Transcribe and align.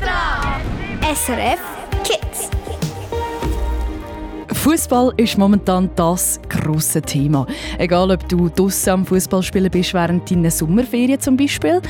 dran! 0.00 0.60
SRF 1.02 1.60
Kids. 2.04 2.50
Fußball 4.52 5.12
ist 5.16 5.38
momentan 5.38 5.90
das 5.94 6.40
grosse 6.68 7.00
Thema. 7.00 7.46
Egal, 7.78 8.10
ob 8.10 8.28
du 8.28 8.48
draussen 8.50 8.90
am 8.90 9.06
Fußballspielen 9.06 9.70
bist 9.70 9.94
während 9.94 10.30
deiner 10.30 10.50
Sommerferien 10.50 11.18
zum 11.18 11.36
Beispiel 11.36 11.80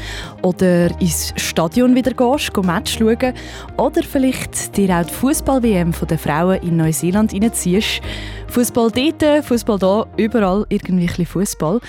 oder 0.43 0.89
ins 1.01 1.33
Stadion 1.37 1.95
wieder 1.95 2.13
gehst, 2.13 2.53
go 2.53 2.63
Match 2.63 2.99
schauen 2.99 3.35
oder 3.77 4.03
vielleicht 4.03 4.77
dir 4.77 4.97
auch 4.97 5.05
die 5.05 5.13
Fußball-WM 5.13 5.93
der 6.09 6.19
Frauen 6.19 6.63
in 6.63 6.77
Neuseeland 6.77 7.33
reinziehst. 7.33 8.01
Fußball 8.49 8.91
dort, 8.91 9.45
Fußball 9.45 9.79
da, 9.79 10.07
überall 10.17 10.65
irgendwie 10.69 11.09
ein 11.09 11.27
Fußball. 11.27 11.81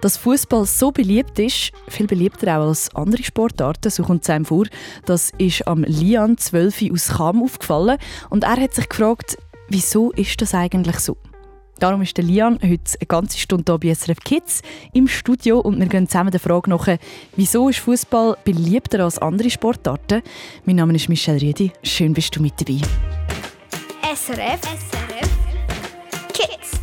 Dass 0.00 0.16
Fußball 0.16 0.64
so 0.64 0.90
beliebt 0.90 1.38
ist, 1.38 1.72
viel 1.88 2.06
beliebter 2.06 2.58
auch 2.58 2.68
als 2.68 2.94
andere 2.96 3.22
Sportarten, 3.22 3.90
so 3.90 4.02
kommt 4.02 4.22
es 4.22 4.30
einem 4.30 4.46
vor, 4.46 4.64
das 5.04 5.32
ist 5.38 5.66
am 5.68 5.84
Lian 5.84 6.38
12 6.38 6.92
aus 6.92 7.08
Cham 7.16 7.42
aufgefallen 7.42 7.98
und 8.30 8.44
er 8.44 8.56
hat 8.56 8.74
sich 8.74 8.88
gefragt, 8.88 9.36
wieso 9.68 10.12
ist 10.12 10.40
das 10.40 10.54
eigentlich 10.54 10.98
so? 10.98 11.16
Darum 11.78 12.02
ist 12.02 12.16
der 12.16 12.24
Lian 12.24 12.58
heute 12.60 12.98
eine 12.98 13.06
ganze 13.06 13.38
Stunde 13.38 13.72
hier 13.72 13.78
bei 13.78 13.94
SRF 13.94 14.18
Kids 14.24 14.62
im 14.92 15.06
Studio 15.06 15.60
und 15.60 15.78
wir 15.78 15.86
gehen 15.86 16.08
zusammen 16.08 16.32
der 16.32 16.40
Frage 16.40 16.70
nach, 16.70 16.88
wieso 17.36 17.68
ist 17.68 17.78
Fußball 17.78 18.36
beliebter 18.44 19.04
als 19.04 19.18
andere 19.18 19.48
Sportarten? 19.48 20.22
Mein 20.64 20.76
Name 20.76 20.94
ist 20.96 21.08
Michelle 21.08 21.40
Riedi. 21.40 21.70
Schön 21.84 22.14
bist 22.14 22.34
du 22.34 22.42
mit 22.42 22.54
dabei. 22.60 22.80
SRF, 24.12 24.60
SRF 24.62 25.30
Kids. 26.32 26.80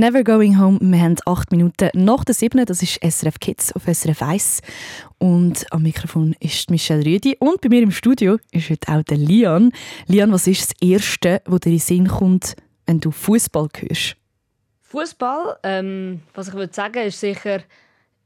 Never 0.00 0.24
Going 0.24 0.58
Home. 0.58 0.78
Wir 0.80 0.98
haben 1.02 1.16
acht 1.26 1.50
Minuten 1.50 1.90
nach 1.92 2.24
der 2.24 2.34
siebten. 2.34 2.64
Das 2.64 2.82
ist 2.82 3.04
SRF 3.04 3.38
Kids 3.38 3.70
auf 3.74 3.82
SRF 3.82 4.22
1. 4.22 4.62
Und 5.18 5.66
am 5.72 5.82
Mikrofon 5.82 6.34
ist 6.40 6.70
Michelle 6.70 7.04
Rüdi. 7.04 7.36
Und 7.38 7.60
bei 7.60 7.68
mir 7.68 7.82
im 7.82 7.90
Studio 7.90 8.38
ist 8.50 8.70
heute 8.70 8.90
auch 8.90 9.02
der 9.02 9.18
Lian. 9.18 9.72
Lian, 10.06 10.32
was 10.32 10.46
ist 10.46 10.70
das 10.70 10.88
Erste, 10.88 11.42
was 11.44 11.60
dir 11.60 11.68
in 11.68 11.74
den 11.74 11.80
Sinn 11.80 12.08
kommt, 12.08 12.56
wenn 12.86 13.00
du 13.00 13.10
Fußball 13.10 13.68
hörst? 13.76 14.16
Fußball, 14.84 15.58
ähm, 15.64 16.22
was 16.32 16.48
ich 16.48 16.54
würde 16.54 16.72
sagen, 16.72 17.06
ist 17.06 17.20
sicher 17.20 17.60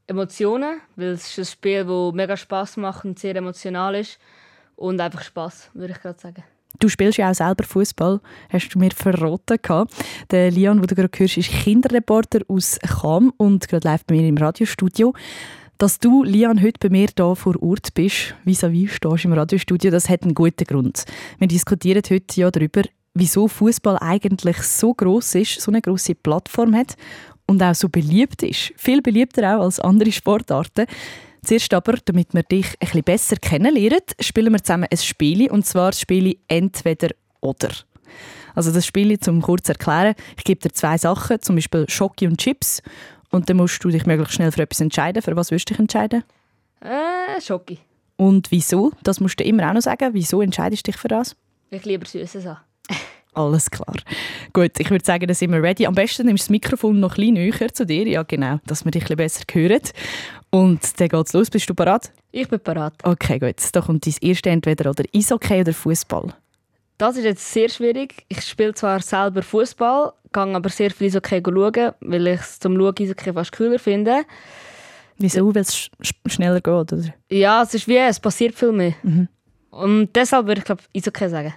Emotionen, 0.07 0.81
weil 0.95 1.09
es 1.09 1.27
ist 1.27 1.39
ein 1.41 1.45
Spiel, 1.45 1.85
das 1.85 2.15
mega 2.15 2.37
Spaß 2.37 2.77
macht 2.77 3.05
und 3.05 3.19
sehr 3.19 3.35
emotional 3.35 3.97
ist 3.97 4.21
und 4.77 5.01
einfach 5.01 5.23
Spaß, 5.23 5.73
würde 5.75 5.95
ich 5.95 6.01
gerade 6.01 6.21
sagen. 6.21 6.45
Du 6.81 6.89
spielst 6.89 7.19
ja 7.19 7.31
auch 7.31 7.35
selber 7.35 7.65
Fußball, 7.65 8.21
hast 8.51 8.69
du 8.69 8.79
mir 8.79 8.91
verraten. 8.91 9.59
gehabt. 9.63 9.95
Der 10.31 10.51
Lian, 10.51 10.79
den 10.79 10.87
du 10.87 10.95
gerade 10.95 11.19
hörst, 11.19 11.37
ist 11.37 11.51
Kinderreporter 11.51 12.41
aus 12.49 12.79
Cham 13.01 13.33
und 13.37 13.69
gerade 13.69 13.87
live 13.89 14.05
bei 14.05 14.17
mir 14.17 14.29
im 14.29 14.37
Radiostudio. 14.37 15.15
Dass 15.79 15.99
du, 15.99 16.23
Lian, 16.23 16.63
heute 16.63 16.79
bei 16.81 16.89
mir 16.89 17.09
hier 17.17 17.37
vor 17.37 17.61
Ort 17.63 17.95
bist, 17.95 18.35
vis-à-vis 18.45 18.93
stehst 18.93 19.25
im 19.25 19.33
Radiostudio, 19.33 19.91
das 19.91 20.09
hat 20.09 20.23
einen 20.23 20.35
guten 20.35 20.65
Grund. 20.65 21.05
Wir 21.39 21.49
diskutieren 21.49 22.03
heute 22.09 22.41
ja 22.41 22.51
darüber, 22.51 22.83
wieso 23.15 23.49
Fußball 23.49 23.99
eigentlich 24.01 24.59
so 24.59 24.95
groß 24.95 25.37
ist, 25.37 25.61
so 25.61 25.71
eine 25.71 25.81
große 25.81 26.15
Plattform 26.15 26.75
hat 26.77 26.97
und 27.47 27.63
auch 27.63 27.75
so 27.75 27.89
beliebt 27.89 28.43
ist. 28.43 28.73
Viel 28.77 29.03
beliebter 29.03 29.57
auch 29.57 29.63
als 29.63 29.81
andere 29.81 30.13
Sportarten. 30.13 30.87
Zuerst 31.45 31.75
aber, 31.75 31.95
damit 32.05 32.35
wir 32.35 32.43
dich 32.43 32.67
ein 32.67 32.87
bisschen 32.87 33.03
besser 33.03 33.37
kennenlernen, 33.37 34.01
spielen 34.21 34.53
wir 34.53 34.63
zusammen 34.63 34.89
ein 34.91 34.99
Spiel, 34.99 35.51
und 35.51 35.67
zwar 35.67 35.91
das 35.91 36.01
Spiel 36.01 36.37
«Entweder 36.49 37.11
oder». 37.41 37.71
Also 38.55 38.73
das 38.73 38.87
Spiel, 38.87 39.19
zum 39.19 39.43
kurz 39.43 39.65
zu 39.65 39.73
erklären, 39.73 40.15
ich 40.37 40.45
gebe 40.45 40.61
dir 40.61 40.73
zwei 40.73 40.97
Sachen, 40.97 41.41
zum 41.43 41.57
Beispiel 41.57 41.87
Schoki 41.89 42.27
und 42.27 42.39
Chips, 42.39 42.83
und 43.31 43.51
dann 43.51 43.57
musst 43.57 43.83
du 43.83 43.89
dich 43.89 44.07
möglichst 44.07 44.35
schnell 44.35 44.53
für 44.53 44.63
etwas 44.63 44.81
entscheiden. 44.81 45.21
Für 45.21 45.35
was 45.35 45.51
willst 45.51 45.69
du 45.69 45.75
dich 45.75 45.81
entscheiden? 45.81 46.23
Äh, 46.81 47.41
Schoki. 47.41 47.79
Und 48.17 48.53
wieso? 48.53 48.93
Das 49.03 49.19
musst 49.19 49.41
du 49.41 49.45
immer 49.45 49.69
auch 49.69 49.75
noch 49.75 49.83
sagen. 49.83 50.11
Wieso 50.13 50.41
entscheidest 50.41 50.87
du 50.87 50.93
dich 50.93 51.01
für 51.01 51.09
das? 51.09 51.35
Ich 51.71 51.85
lieber 51.85 52.07
Süßes 52.07 52.47
an. 52.47 52.59
Alles 53.35 53.69
klar. 53.69 53.97
Gut, 54.53 54.79
ich 54.79 54.89
würde 54.91 55.05
sagen, 55.05 55.27
dann 55.27 55.35
sind 55.35 55.51
wir 55.51 55.61
ready. 55.61 55.87
Am 55.87 55.95
besten 55.95 56.27
nimmst 56.27 56.45
du 56.45 56.47
das 56.47 56.51
Mikrofon 56.51 57.01
noch 57.01 57.19
ein 57.19 57.35
bisschen 57.35 57.59
näher 57.59 57.75
zu 57.75 57.85
dir. 57.85 58.07
Ja, 58.07 58.23
genau, 58.23 58.61
dass 58.67 58.85
wir 58.85 58.93
dich 58.93 59.03
ein 59.11 59.17
bisschen 59.17 59.17
besser 59.17 59.45
hören. 59.53 59.83
Und 60.55 61.01
dann 61.01 61.09
geht's 61.09 61.33
los. 61.33 61.51
Bist 61.51 61.69
du 61.69 61.75
bereit? 61.75 62.13
Ich 62.31 62.49
bin 62.49 62.61
parat. 62.61 62.95
Okay, 63.03 63.39
gut. 63.39 63.57
Da 63.73 63.81
kommt 63.81 64.07
dein 64.07 64.15
erste 64.21 64.51
entweder 64.51 64.91
oder 64.91 65.05
Eishockey 65.15 65.61
oder 65.61 65.73
Fußball. 65.73 66.33
Das 66.99 67.17
ist 67.17 67.25
jetzt 67.25 67.53
sehr 67.53 67.69
schwierig. 67.69 68.25
Ich 68.29 68.41
spiele 68.43 68.73
zwar 68.75 69.01
selber 69.01 69.43
Fußball, 69.43 70.13
gehe 70.33 70.43
aber 70.55 70.69
sehr 70.69 70.91
viel 70.93 71.09
Eishockey 71.09 71.43
schauen, 71.45 71.93
weil 72.01 72.27
ich 72.29 72.41
es 72.41 72.61
zum 72.61 72.77
Schauen 72.77 72.95
Eishockey 72.99 73.33
fast 73.33 73.51
cooler 73.57 73.79
finde. 73.81 74.23
Wieso? 75.19 75.53
Weil 75.55 75.63
es 75.63 75.75
sch 75.77 75.91
sch- 76.03 76.31
schneller 76.31 76.61
geht, 76.61 76.93
oder? 76.93 77.15
Ja, 77.31 77.63
es 77.63 77.75
ist 77.75 77.89
wie, 77.89 77.97
es 77.97 78.21
passiert 78.21 78.55
viel 78.55 78.73
mehr. 78.73 78.95
Und 79.71 80.15
deshalb 80.15 80.47
würde 80.47 80.61
ich 80.61 80.65
glaube 80.65 80.83
Eishockey 80.97 81.29
sagen. 81.29 81.55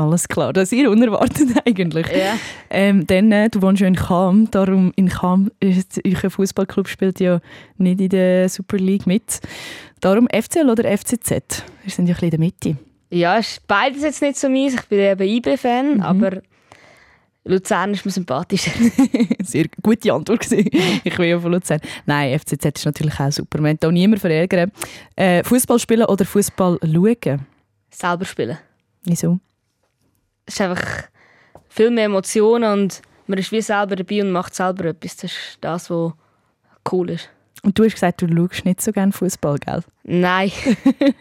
Alles 0.00 0.26
klar, 0.28 0.54
das 0.54 0.72
ist 0.72 0.78
sehr 0.78 0.90
unerwartet 0.90 1.48
eigentlich. 1.66 2.06
Ja. 2.06 2.38
Ähm, 2.70 3.06
dann, 3.06 3.30
äh, 3.32 3.50
du 3.50 3.60
wohnst 3.60 3.82
ja 3.82 3.86
in 3.86 3.96
Cham, 3.96 4.50
darum 4.50 4.94
in 4.96 5.10
Cham 5.10 5.50
ist 5.60 6.00
euer 6.06 6.30
Fußballclub 6.30 6.88
spielt 6.88 7.20
ja 7.20 7.40
nicht 7.76 8.00
in 8.00 8.08
der 8.08 8.48
Super 8.48 8.78
League 8.78 9.06
mit. 9.06 9.40
Darum 10.00 10.26
FCL 10.26 10.70
oder 10.70 10.84
FCZ? 10.96 11.30
Wir 11.82 11.92
sind 11.92 12.06
ja 12.06 12.14
ein 12.14 12.20
bisschen 12.20 12.22
in 12.22 12.30
der 12.30 12.38
Mitte. 12.38 12.76
Ja, 13.10 13.36
ist 13.36 13.66
beides 13.66 14.02
jetzt 14.02 14.22
nicht 14.22 14.38
so 14.38 14.48
meins. 14.48 14.72
Ich 14.72 14.84
bin 14.86 15.00
eben 15.00 15.22
IB-Fan, 15.22 16.00
aber 16.00 16.40
Luzern 17.44 17.92
ist 17.92 18.06
mir 18.06 18.10
sympathischer. 18.10 18.70
Sehr 19.42 19.66
gute 19.82 20.14
Antwort 20.14 20.40
gewesen. 20.40 20.70
Ich 21.04 21.18
will 21.18 21.28
ja 21.28 21.38
von 21.38 21.52
Luzern. 21.52 21.80
Nein, 22.06 22.38
FCZ 22.38 22.64
ist 22.78 22.86
natürlich 22.86 23.20
auch 23.20 23.32
super. 23.32 23.60
Man 23.60 23.76
auch 23.84 23.90
niemand 23.90 24.22
verärgern. 24.22 24.72
Äh, 25.14 25.44
Fußball 25.44 25.78
spielen 25.78 26.06
oder 26.06 26.24
Fußball 26.24 26.78
schauen? 26.82 27.46
Selber 27.90 28.24
spielen. 28.24 28.56
Wieso? 29.04 29.38
Es 30.50 30.54
ist 30.54 30.62
einfach 30.62 31.04
viel 31.68 31.92
mehr 31.92 32.06
Emotionen 32.06 32.72
und 32.72 33.02
man 33.28 33.38
ist 33.38 33.52
wie 33.52 33.60
selber 33.60 33.94
dabei 33.94 34.20
und 34.20 34.32
macht 34.32 34.52
selber 34.52 34.86
etwas. 34.86 35.18
Das 35.18 35.30
ist 35.30 35.58
das, 35.60 35.90
was 35.90 36.12
cool 36.90 37.10
ist. 37.10 37.30
Und 37.62 37.78
du 37.78 37.84
hast 37.84 37.92
gesagt, 37.92 38.20
du 38.20 38.26
schaust 38.26 38.64
nicht 38.64 38.80
so 38.80 38.90
gerne 38.90 39.12
Fußball, 39.12 39.58
gell? 39.58 39.84
Nein. 40.02 40.50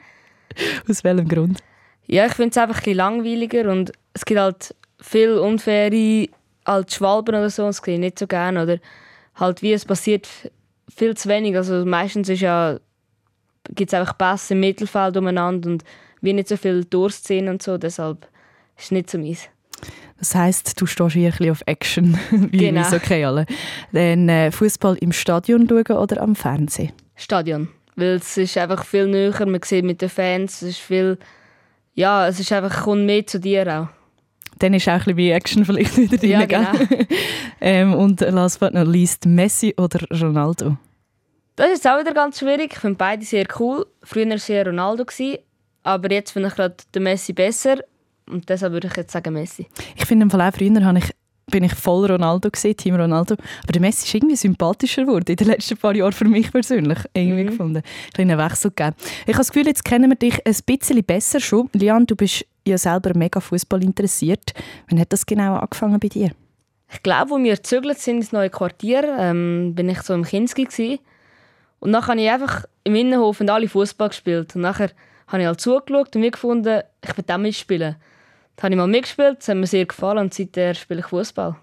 Aus 0.90 1.04
welchem 1.04 1.28
Grund? 1.28 1.60
Ja, 2.08 2.26
ich 2.26 2.34
finde 2.34 2.50
es 2.50 2.58
einfach 2.58 2.78
ein 2.78 2.84
bisschen 2.84 2.98
langweiliger 2.98 3.72
und 3.72 3.92
es 4.14 4.26
gibt 4.26 4.40
halt 4.40 4.76
viele 5.00 5.40
unfaire 5.40 6.28
halt 6.66 6.92
Schwalben 6.92 7.36
oder 7.36 7.52
so, 7.52 7.68
das 7.68 7.78
sehe 7.78 7.94
ich 7.94 8.00
nicht 8.00 8.18
so 8.18 8.26
gerne. 8.26 8.64
Oder 8.64 8.80
halt 9.36 9.62
wie 9.62 9.74
es 9.74 9.86
passiert 9.86 10.28
viel 10.92 11.16
zu 11.16 11.30
wenig. 11.30 11.56
Also 11.56 11.86
meistens 11.86 12.30
ist 12.30 12.42
ja, 12.42 12.80
gibt 13.76 13.94
es 13.94 14.00
einfach 14.00 14.18
Pässe 14.18 14.56
im 14.56 14.62
Mittelfeld 14.62 15.18
umeinander 15.18 15.70
und 15.70 15.84
wie 16.22 16.34
nicht 16.34 16.48
so 16.48 16.58
viel 16.58 16.84
Durchszenen 16.84 17.50
und 17.50 17.62
so, 17.62 17.78
deshalb 17.78 18.28
ist 18.80 18.92
nicht 18.92 19.10
so 19.10 19.18
meins. 19.18 19.50
Das 20.18 20.36
heisst, 20.36 20.80
du 20.80 20.86
stehst 20.86 21.14
hier 21.14 21.28
ein 21.28 21.32
bisschen 21.32 21.52
auf 21.52 21.62
Action, 21.66 22.20
wie 22.32 22.58
Genau. 22.58 22.84
genau. 22.84 22.96
okay 22.96 23.24
alle. 23.24 23.46
Dann 23.94 24.28
äh, 24.28 24.52
Fußball 24.52 24.98
im 24.98 25.14
Stadion 25.14 25.68
schauen 25.68 25.98
oder 25.98 26.22
am 26.22 26.36
Fernsehen? 26.36 26.92
Stadion. 27.16 27.70
Weil 27.96 28.16
es 28.16 28.38
ist 28.38 28.58
einfach 28.58 28.86
viel 28.86 29.08
näher, 29.08 29.46
man 29.46 29.62
sieht 29.64 29.86
mit 29.86 30.02
den 30.02 30.10
Fans, 30.10 30.62
es 30.62 30.70
ist 30.70 30.80
viel, 30.80 31.18
ja, 31.94 32.28
es 32.28 32.40
ist 32.40 32.52
einfach, 32.52 32.84
kommt 32.84 33.06
mehr 33.06 33.26
zu 33.26 33.40
dir 33.40 33.68
auch. 33.68 33.88
Dann 34.60 34.74
ist 34.74 34.88
auch 34.90 34.94
ein 34.94 35.00
bisschen 35.00 35.18
wie 35.18 35.32
Action 35.32 35.64
vielleicht 35.66 35.96
wieder 35.98 36.18
drin, 36.18 36.30
Ja, 36.32 36.46
genau. 36.46 36.72
ähm, 37.62 37.94
und 37.94 38.20
last 38.22 38.60
but 38.60 38.74
not 38.74 38.88
least, 38.88 39.26
Messi 39.26 39.74
oder 39.78 40.00
Ronaldo? 40.20 40.78
Das 41.56 41.72
ist 41.72 41.88
auch 41.88 42.00
wieder 42.00 42.14
ganz 42.14 42.40
schwierig. 42.40 42.74
Ich 42.74 42.80
finde 42.80 42.98
beide 42.98 43.24
sehr 43.26 43.46
cool. 43.60 43.86
Früher 44.04 44.30
war 44.30 44.66
Ronaldo, 44.66 45.06
aber 45.84 46.12
jetzt 46.12 46.32
finde 46.32 46.50
ich 46.50 46.56
gerade 46.56 46.76
den 46.94 47.04
Messi 47.04 47.34
besser. 47.34 47.78
Und 48.30 48.50
deshalb 48.50 48.74
würde 48.74 48.88
ich 48.88 48.96
jetzt 48.96 49.12
sagen 49.12 49.34
Messi. 49.34 49.68
Ich 49.96 50.06
finde 50.06 50.24
im 50.24 50.30
Fall 50.30 50.42
auch 50.42 50.54
früher 50.54 50.84
habe 50.84 51.00
ich, 51.00 51.12
bin 51.48 51.64
ich 51.64 51.74
voll 51.74 52.06
Ronaldo 52.06 52.50
gewesen, 52.50 52.78
Team 52.78 52.96
Ronaldo. 52.96 53.36
Aber 53.64 53.72
der 53.72 53.82
Messi 53.82 54.06
ist 54.06 54.14
irgendwie 54.14 54.36
sympathischer 54.36 55.04
geworden 55.04 55.26
in 55.28 55.36
den 55.36 55.48
letzten 55.48 55.78
paar 55.78 55.96
Jahren 55.96 56.12
für 56.12 56.26
mich 56.26 56.52
persönlich. 56.52 57.00
Irgendwie 57.14 57.46
gefunden. 57.46 57.78
Ein 57.78 58.14
kleiner 58.14 58.38
Wechsel 58.38 58.72
gegeben. 58.72 58.96
Ich 59.24 59.34
habe 59.34 59.38
das 59.38 59.52
Gefühl, 59.52 59.68
jetzt 59.68 59.84
kennen 59.84 60.10
wir 60.10 60.18
dich 60.18 60.46
ein 60.46 60.56
bisschen 60.66 61.04
besser 61.04 61.40
schon. 61.40 61.70
Lian, 61.74 62.06
du 62.06 62.16
bist 62.16 62.46
ja 62.68 62.78
selber 62.78 63.18
mega 63.18 63.40
Fußball 63.40 63.84
interessiert. 63.84 64.54
Wann 64.90 65.00
hat 65.00 65.12
das 65.12 65.26
genau 65.26 65.56
angefangen 65.56 66.00
bei 66.00 66.08
dir? 66.08 66.32
Ich 66.92 67.04
glaube, 67.04 67.36
als 67.36 67.44
wir 67.44 67.56
gezögert 67.56 68.00
sind 68.00 68.18
ins 68.18 68.32
neue 68.32 68.50
Quartier, 68.50 69.16
ähm, 69.20 69.74
bin 69.76 69.90
ich 69.90 70.02
so 70.02 70.14
im 70.14 70.24
Kinski. 70.24 70.66
Gewesen. 70.66 71.00
Und 71.80 71.94
dann 71.94 72.06
habe 72.06 72.22
ich 72.22 72.30
einfach 72.30 72.66
im 72.84 72.96
Innenhof 72.96 73.40
und 73.40 73.50
alle 73.50 73.68
Fußball 73.68 74.10
gespielt. 74.10 74.56
Und 74.56 74.62
nachher 74.62 74.90
habe 75.28 75.42
ich 75.42 75.48
halt 75.48 75.62
zugeschaut 75.62 76.16
und 76.16 76.22
mir 76.22 76.32
gefunden, 76.32 76.82
ich 77.04 77.18
will 77.18 77.26
auch 77.28 77.38
mitspielen. 77.38 77.96
Dann 78.60 78.66
habe 78.66 78.74
ich 78.74 78.78
mal 78.78 78.88
mitgespielt, 78.88 79.38
das 79.40 79.48
hat 79.48 79.56
mir 79.56 79.68
sehr 79.68 79.86
gefallen 79.86 80.18
und 80.18 80.34
seitdem 80.34 80.74
spiele 80.74 81.00
ich 81.00 81.06
Fußball. 81.06 81.56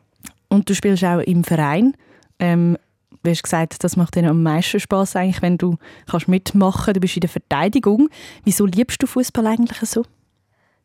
Und 0.48 0.70
du 0.70 0.74
spielst 0.74 1.04
auch 1.04 1.18
im 1.18 1.44
Verein. 1.44 1.94
Ähm, 2.38 2.78
du 3.22 3.30
hast 3.30 3.42
gesagt, 3.42 3.84
das 3.84 3.98
macht 3.98 4.14
dir 4.14 4.30
am 4.30 4.42
meisten 4.42 4.80
Spaß 4.80 5.16
eigentlich, 5.16 5.42
wenn 5.42 5.58
du 5.58 5.76
kannst 6.10 6.26
mitmachen 6.26 6.94
Du 6.94 7.00
bist 7.00 7.14
in 7.14 7.20
der 7.20 7.28
Verteidigung. 7.28 8.08
Wieso 8.44 8.64
liebst 8.64 9.02
du 9.02 9.06
Fußball 9.06 9.46
eigentlich 9.46 9.78
so? 9.80 10.06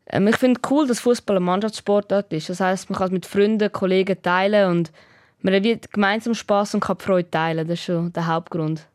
Ähm, 0.07 0.27
ich 0.27 0.35
finde 0.35 0.59
cool, 0.69 0.85
dass 0.85 0.99
Fußball 0.99 1.37
ein 1.37 1.43
Mannschaftssportart 1.43 2.33
ist. 2.33 2.49
Das 2.49 2.59
heißt, 2.59 2.89
man 2.89 2.97
kann 2.99 3.07
es 3.07 3.13
mit 3.13 3.25
Freunden, 3.25 3.71
Kollegen 3.71 4.21
teilen 4.21 4.69
und 4.69 4.91
man 5.39 5.53
hat 5.53 5.91
gemeinsam 5.93 6.33
Spaß 6.33 6.73
und 6.73 6.81
kann 6.81 6.97
die 6.97 7.05
Freude 7.05 7.31
teilen. 7.31 7.65
Das 7.69 7.79
ist 7.79 7.85
schon 7.85 8.11
der 8.11 8.27
Hauptgrund. 8.27 8.85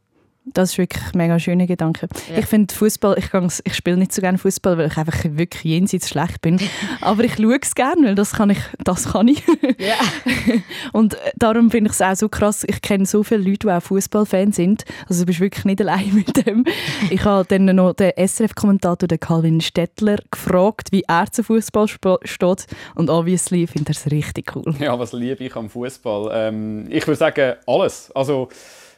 Das 0.54 0.70
ist 0.70 0.78
wirklich 0.78 1.02
ein 1.02 1.18
mega 1.18 1.38
schöner 1.40 1.66
Gedanke. 1.66 2.08
Ja. 2.30 2.38
Ich 2.38 2.46
finde 2.46 2.72
Fußball, 2.72 3.18
ich, 3.18 3.30
ich 3.64 3.74
spiele 3.74 3.96
nicht 3.96 4.12
so 4.12 4.22
gerne 4.22 4.38
Fußball, 4.38 4.78
weil 4.78 4.86
ich 4.86 4.96
einfach 4.96 5.24
wirklich 5.24 5.64
jenseits 5.64 6.08
schlecht 6.08 6.40
bin. 6.40 6.60
Aber 7.00 7.24
ich 7.24 7.34
schaue 7.34 7.58
es 7.60 7.74
gerne, 7.74 8.06
weil 8.06 8.14
das 8.14 8.32
kann 8.32 8.50
ich. 8.50 8.58
Das 8.84 9.12
kann 9.12 9.26
ich. 9.26 9.42
Ja. 9.78 9.96
Und 10.92 11.14
äh, 11.14 11.32
darum 11.36 11.70
finde 11.72 11.90
ich 11.90 11.94
es 11.94 12.02
auch 12.02 12.14
so 12.14 12.28
krass. 12.28 12.64
Ich 12.68 12.80
kenne 12.80 13.06
so 13.06 13.24
viele 13.24 13.42
Leute, 13.42 13.66
die 13.66 13.70
auch 13.72 13.82
Fußballfans 13.82 14.54
sind. 14.54 14.84
Also 15.08 15.22
du 15.22 15.26
bist 15.26 15.40
wirklich 15.40 15.64
nicht 15.64 15.80
allein 15.80 16.14
mit 16.14 16.46
dem. 16.46 16.64
Ich 17.10 17.24
habe 17.24 17.44
dann 17.48 17.64
noch 17.64 17.94
den 17.94 18.12
SRF-Kommentator, 18.16 19.08
den 19.08 19.18
Calvin 19.18 19.60
Stettler, 19.60 20.18
gefragt, 20.30 20.92
wie 20.92 21.02
er 21.08 21.30
zu 21.30 21.42
Fußball 21.42 21.88
steht. 21.88 22.66
Und 22.94 23.10
obviously 23.10 23.66
findet 23.66 23.96
er 23.96 24.00
es 24.00 24.12
richtig 24.12 24.54
cool. 24.54 24.74
Ja, 24.78 24.96
was 24.96 25.12
liebe 25.12 25.42
ich 25.42 25.56
am 25.56 25.68
Fußball? 25.68 26.30
Ähm, 26.32 26.86
ich 26.88 27.04
würde 27.06 27.18
sagen, 27.18 27.54
alles. 27.66 28.12
Also, 28.14 28.48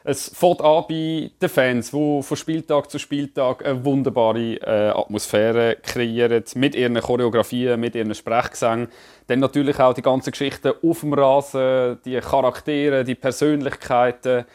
es 0.09 0.31
fängt 0.35 0.63
an 0.63 0.85
bei 0.89 1.31
den 1.41 1.49
Fans, 1.51 1.91
die 1.91 2.23
von 2.23 2.37
Spieltag 2.37 2.91
zu 2.91 2.99
Spieltag 2.99 3.63
eine 3.65 3.85
wunderbare 3.85 4.55
äh, 4.55 4.89
Atmosphäre 4.89 5.77
kreieren, 5.83 6.43
mit 6.55 6.75
ihren 6.75 6.99
Choreografien, 6.99 7.79
mit 7.79 7.95
ihren 7.95 8.15
Sprechgesängen. 8.15 8.89
Dann 9.27 9.41
natürlich 9.41 9.79
auch 9.79 9.93
die 9.93 10.01
ganzen 10.01 10.31
Geschichten 10.31 10.73
auf 10.83 11.01
dem 11.01 11.13
Rasen, 11.13 11.99
die 12.07 12.19
Charaktere, 12.21 13.05
die 13.05 13.17
Persönlichkeiten. 13.17 14.47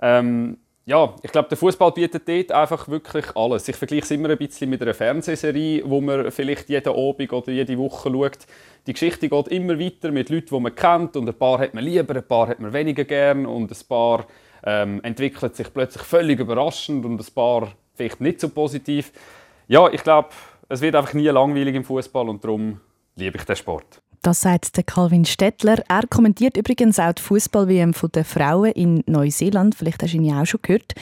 Ähm, 0.00 0.58
ja, 0.86 1.12
ich 1.22 1.32
glaube, 1.32 1.48
der 1.48 1.58
Fußball 1.58 1.90
bietet 1.90 2.28
dort 2.28 2.52
einfach 2.52 2.88
wirklich 2.88 3.34
alles. 3.34 3.66
Ich 3.66 3.76
vergleiche 3.76 4.04
es 4.04 4.10
immer 4.12 4.30
ein 4.30 4.38
bisschen 4.38 4.70
mit 4.70 4.80
einer 4.80 4.94
Fernsehserie, 4.94 5.82
wo 5.86 6.00
man 6.00 6.30
vielleicht 6.30 6.68
jeden 6.68 6.94
Abend 6.94 7.32
oder 7.32 7.50
jede 7.50 7.76
Woche 7.78 8.10
schaut. 8.10 8.38
Die 8.86 8.92
Geschichte 8.92 9.28
geht 9.28 9.48
immer 9.48 9.76
weiter 9.76 10.12
mit 10.12 10.30
Leuten, 10.30 10.54
die 10.54 10.60
man 10.60 10.74
kennt 10.74 11.16
und 11.16 11.28
ein 11.28 11.34
paar 11.34 11.58
hat 11.58 11.74
man 11.74 11.82
lieber, 11.82 12.14
ein 12.14 12.22
paar 12.22 12.46
hat 12.46 12.60
man 12.60 12.72
weniger 12.72 13.04
gern 13.04 13.44
und 13.44 13.72
ein 13.72 13.86
paar 13.88 14.26
ähm, 14.64 15.02
entwickelt 15.02 15.56
sich 15.56 15.72
plötzlich 15.72 16.02
völlig 16.02 16.40
überraschend 16.40 17.04
und 17.04 17.20
ein 17.20 17.34
paar 17.34 17.72
vielleicht 17.94 18.20
nicht 18.20 18.40
so 18.40 18.48
positiv. 18.48 19.12
Ja, 19.68 19.88
ich 19.90 20.02
glaube, 20.02 20.30
es 20.68 20.80
wird 20.80 20.94
einfach 20.94 21.14
nie 21.14 21.28
langweilig 21.28 21.74
im 21.74 21.84
Fußball 21.84 22.28
und 22.28 22.44
darum 22.44 22.80
liebe 23.16 23.38
ich 23.38 23.44
den 23.44 23.56
Sport. 23.56 24.00
Das 24.22 24.42
sagt 24.42 24.76
der 24.76 24.84
Calvin 24.84 25.24
Stettler. 25.24 25.82
Er 25.88 26.06
kommentiert 26.06 26.58
übrigens 26.58 26.98
auch 26.98 27.12
die 27.12 27.22
Fußball-WM 27.22 27.94
der 28.14 28.24
Frauen 28.26 28.72
in 28.72 29.02
Neuseeland. 29.06 29.74
Vielleicht 29.74 30.02
hast 30.02 30.12
du 30.12 30.18
ihn 30.18 30.24
ja 30.24 30.42
auch 30.42 30.46
schon 30.46 30.60
gehört. 30.60 30.92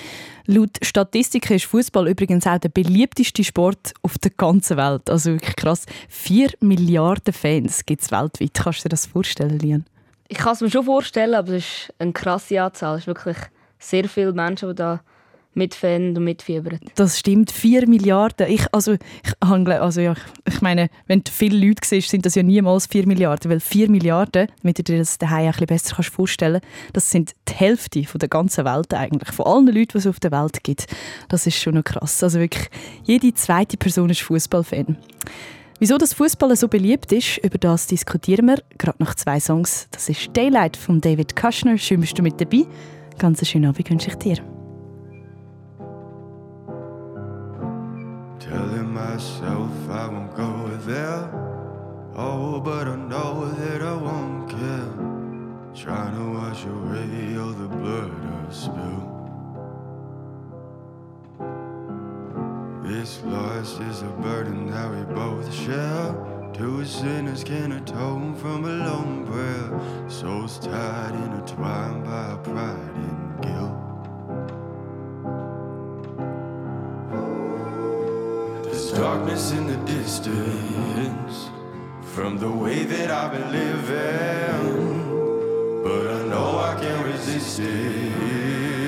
Laut 0.46 0.78
Statistiken 0.82 1.54
ist 1.54 1.64
Fußball 1.64 2.08
übrigens 2.08 2.46
auch 2.46 2.58
der 2.58 2.68
beliebteste 2.68 3.42
Sport 3.42 3.92
auf 4.02 4.18
der 4.18 4.30
ganzen 4.30 4.76
Welt. 4.76 5.10
Also 5.10 5.32
wirklich 5.32 5.56
krass. 5.56 5.84
4 6.08 6.50
Milliarden 6.60 7.34
Fans 7.34 7.84
gibt 7.84 8.02
es 8.02 8.12
weltweit. 8.12 8.54
Kannst 8.54 8.80
du 8.80 8.82
dir 8.84 8.90
das 8.90 9.06
vorstellen, 9.06 9.58
Lian? 9.58 9.84
Ich 10.28 10.38
kann 10.38 10.52
es 10.52 10.60
mir 10.60 10.70
schon 10.70 10.84
vorstellen, 10.84 11.34
aber 11.34 11.52
es 11.52 11.64
ist 11.64 11.94
eine 11.98 12.12
krasse 12.12 12.62
Anzahl. 12.62 12.96
Es 12.96 13.02
ist 13.02 13.06
wirklich 13.06 13.36
sehr 13.78 14.08
viele 14.08 14.32
Menschen, 14.32 14.68
die 14.68 14.74
da 14.74 15.00
mitfahren 15.54 16.16
und 16.16 16.24
mitfiebern. 16.24 16.78
Das 16.94 17.18
stimmt, 17.18 17.50
4 17.50 17.88
Milliarden. 17.88 18.46
Ich, 18.48 18.66
also, 18.72 18.92
ich, 18.92 19.32
also, 19.40 20.00
ja, 20.00 20.14
ich 20.46 20.60
meine, 20.60 20.88
wenn 21.06 21.22
du 21.22 21.30
viele 21.30 21.66
Leute 21.66 21.80
siehst, 21.84 22.10
sind 22.10 22.24
das 22.24 22.34
ja 22.34 22.42
niemals 22.42 22.86
4 22.86 23.06
Milliarden. 23.06 23.50
Weil 23.50 23.60
4 23.60 23.90
Milliarden, 23.90 24.48
damit 24.62 24.78
du 24.78 24.82
dir 24.82 24.98
das 24.98 25.18
daheim 25.18 25.46
ein 25.46 25.50
bisschen 25.52 25.66
besser 25.66 25.96
kannst 25.96 26.10
vorstellen 26.10 26.60
das 26.92 27.10
sind 27.10 27.32
die 27.48 27.54
Hälfte 27.54 28.04
von 28.04 28.18
der 28.18 28.28
ganzen 28.28 28.64
Welt 28.64 28.94
eigentlich. 28.94 29.32
Von 29.32 29.46
allen 29.46 29.66
Leuten, 29.66 29.92
die 29.92 29.98
es 29.98 30.06
auf 30.06 30.20
der 30.20 30.30
Welt 30.30 30.62
gibt. 30.62 30.86
Das 31.28 31.46
ist 31.46 31.58
schon 31.58 31.74
noch 31.74 31.84
krass. 31.84 32.22
Also 32.22 32.38
wirklich, 32.38 32.68
jede 33.04 33.34
zweite 33.34 33.76
Person 33.76 34.10
ist 34.10 34.22
Fußballfan. 34.22 34.96
Wieso 35.80 35.96
das 35.96 36.12
Fußball 36.12 36.56
so 36.56 36.66
beliebt 36.66 37.12
ist, 37.12 37.38
über 37.38 37.56
das 37.56 37.86
diskutieren 37.86 38.46
wir 38.46 38.56
gerade 38.78 38.98
nach 38.98 39.14
zwei 39.14 39.38
Songs. 39.38 39.86
Das 39.92 40.08
ist 40.08 40.36
Daylight 40.36 40.76
von 40.76 41.00
David 41.00 41.36
Kushner. 41.36 41.78
Schön 41.78 42.00
bist 42.00 42.18
du 42.18 42.22
mit 42.22 42.40
dabei. 42.40 42.66
Ganz 43.16 43.46
schönen 43.46 43.66
Abend 43.66 43.88
wünsche 43.88 44.08
ich 44.08 44.16
dir. 44.16 44.38
Telling 48.40 48.92
myself 48.92 49.70
I 49.88 50.08
won't 50.08 50.34
go 50.34 50.68
there. 50.84 51.28
Oh, 52.16 52.60
but 52.60 52.88
I 52.88 52.96
know 52.96 53.46
that 53.46 53.80
I 53.80 53.94
won't 53.94 54.48
care. 54.48 54.88
Trying 55.74 56.16
to 56.16 56.32
wash 56.32 56.64
away 56.64 57.38
all 57.38 57.52
the 57.52 57.68
blood 57.68 58.10
I 58.10 58.52
spilled. 58.52 59.17
This 62.88 63.22
loss 63.24 63.78
is 63.80 64.00
a 64.00 64.08
burden 64.22 64.70
that 64.70 64.90
we 64.90 65.02
both 65.14 65.52
share. 65.52 66.14
Two 66.54 66.82
sinners 66.86 67.44
can 67.44 67.72
atone 67.72 68.34
from 68.34 68.64
a 68.64 68.68
lone 68.68 69.26
prayer. 69.26 70.08
Souls 70.08 70.58
tied, 70.58 71.14
intertwined 71.14 72.04
by 72.04 72.34
pride 72.42 72.94
and 73.08 73.42
guilt. 73.42 73.74
There's 78.64 78.92
darkness 78.92 79.52
in 79.52 79.66
the 79.66 79.76
distance 79.84 81.50
from 82.14 82.38
the 82.38 82.50
way 82.50 82.84
that 82.84 83.10
I've 83.10 83.32
been 83.32 83.52
living, 83.52 85.02
but 85.82 86.06
I 86.10 86.22
know 86.26 86.58
I 86.58 86.74
can't 86.80 87.04
resist 87.04 87.60
it. 87.60 88.87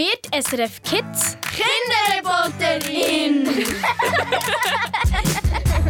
Wird 0.00 0.24
SRF 0.32 0.80
Kids 0.82 1.36
Kinderreporterin! 1.52 3.46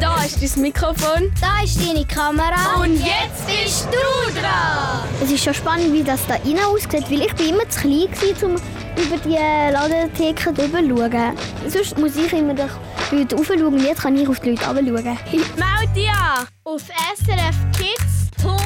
Da 0.00 0.24
ist 0.24 0.42
dein 0.42 0.62
Mikrofon. 0.62 1.32
Da 1.40 1.62
ist 1.62 1.78
deine 1.78 2.04
Kamera. 2.06 2.80
Und 2.80 2.96
jetzt 2.96 3.46
bist 3.46 3.86
du 3.86 4.32
dran. 4.32 5.04
Es 5.22 5.30
ist 5.30 5.44
schon 5.44 5.54
spannend, 5.54 5.92
wie 5.92 6.02
das 6.02 6.26
da 6.26 6.34
rein 6.34 6.58
aussieht, 6.64 7.08
weil 7.08 7.20
ich 7.20 7.34
bin 7.34 7.50
immer 7.50 7.68
zu 7.68 7.82
klein 7.82 8.08
war, 8.10 8.48
um 8.48 8.54
über 8.96 9.18
die 9.24 9.36
Ladentheke 9.72 10.52
drüber 10.54 10.80
zu 10.80 10.88
schauen. 10.88 11.36
Sonst 11.68 11.98
muss 11.98 12.16
ich 12.16 12.32
immer 12.32 12.54
durch 12.54 12.72
die 13.12 13.16
Leute 13.16 13.36
raufschauen 13.36 13.62
und 13.62 13.84
jetzt 13.84 14.00
kann 14.00 14.16
ich 14.16 14.26
auf 14.26 14.40
die 14.40 14.50
Leute 14.50 14.66
runterschauen. 14.66 15.18
Meld 15.32 15.94
dich 15.94 16.10
an 16.10 16.48
auf 16.64 16.82
srfkids. 16.82 18.30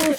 auf 0.00 0.18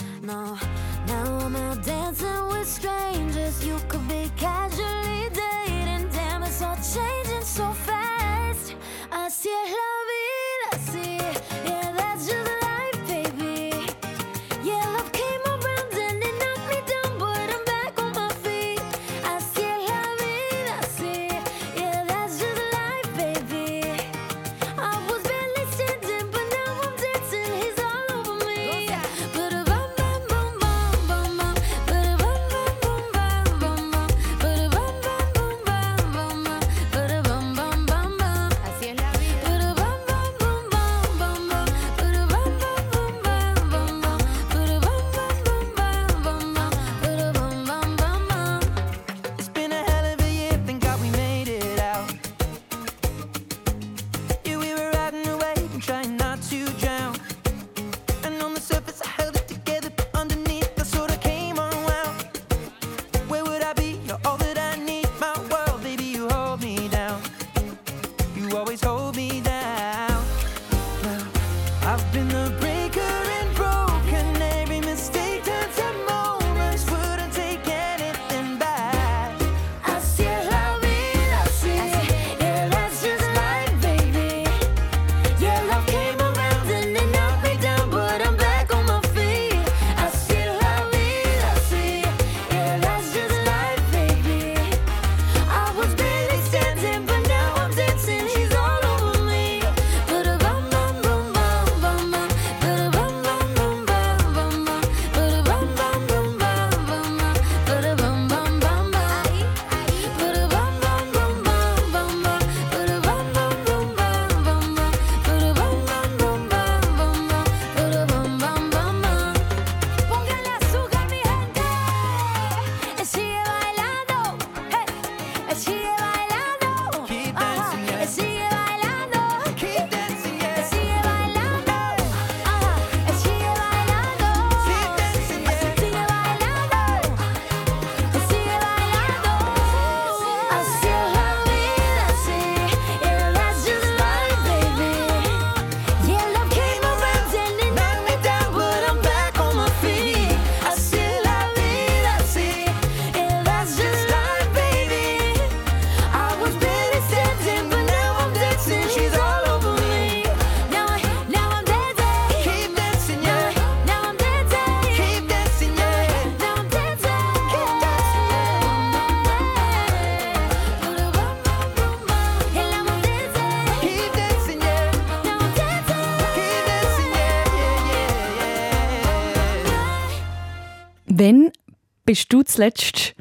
Bist 182.11 182.33
du 182.33 182.41
zuletzt 182.41 183.15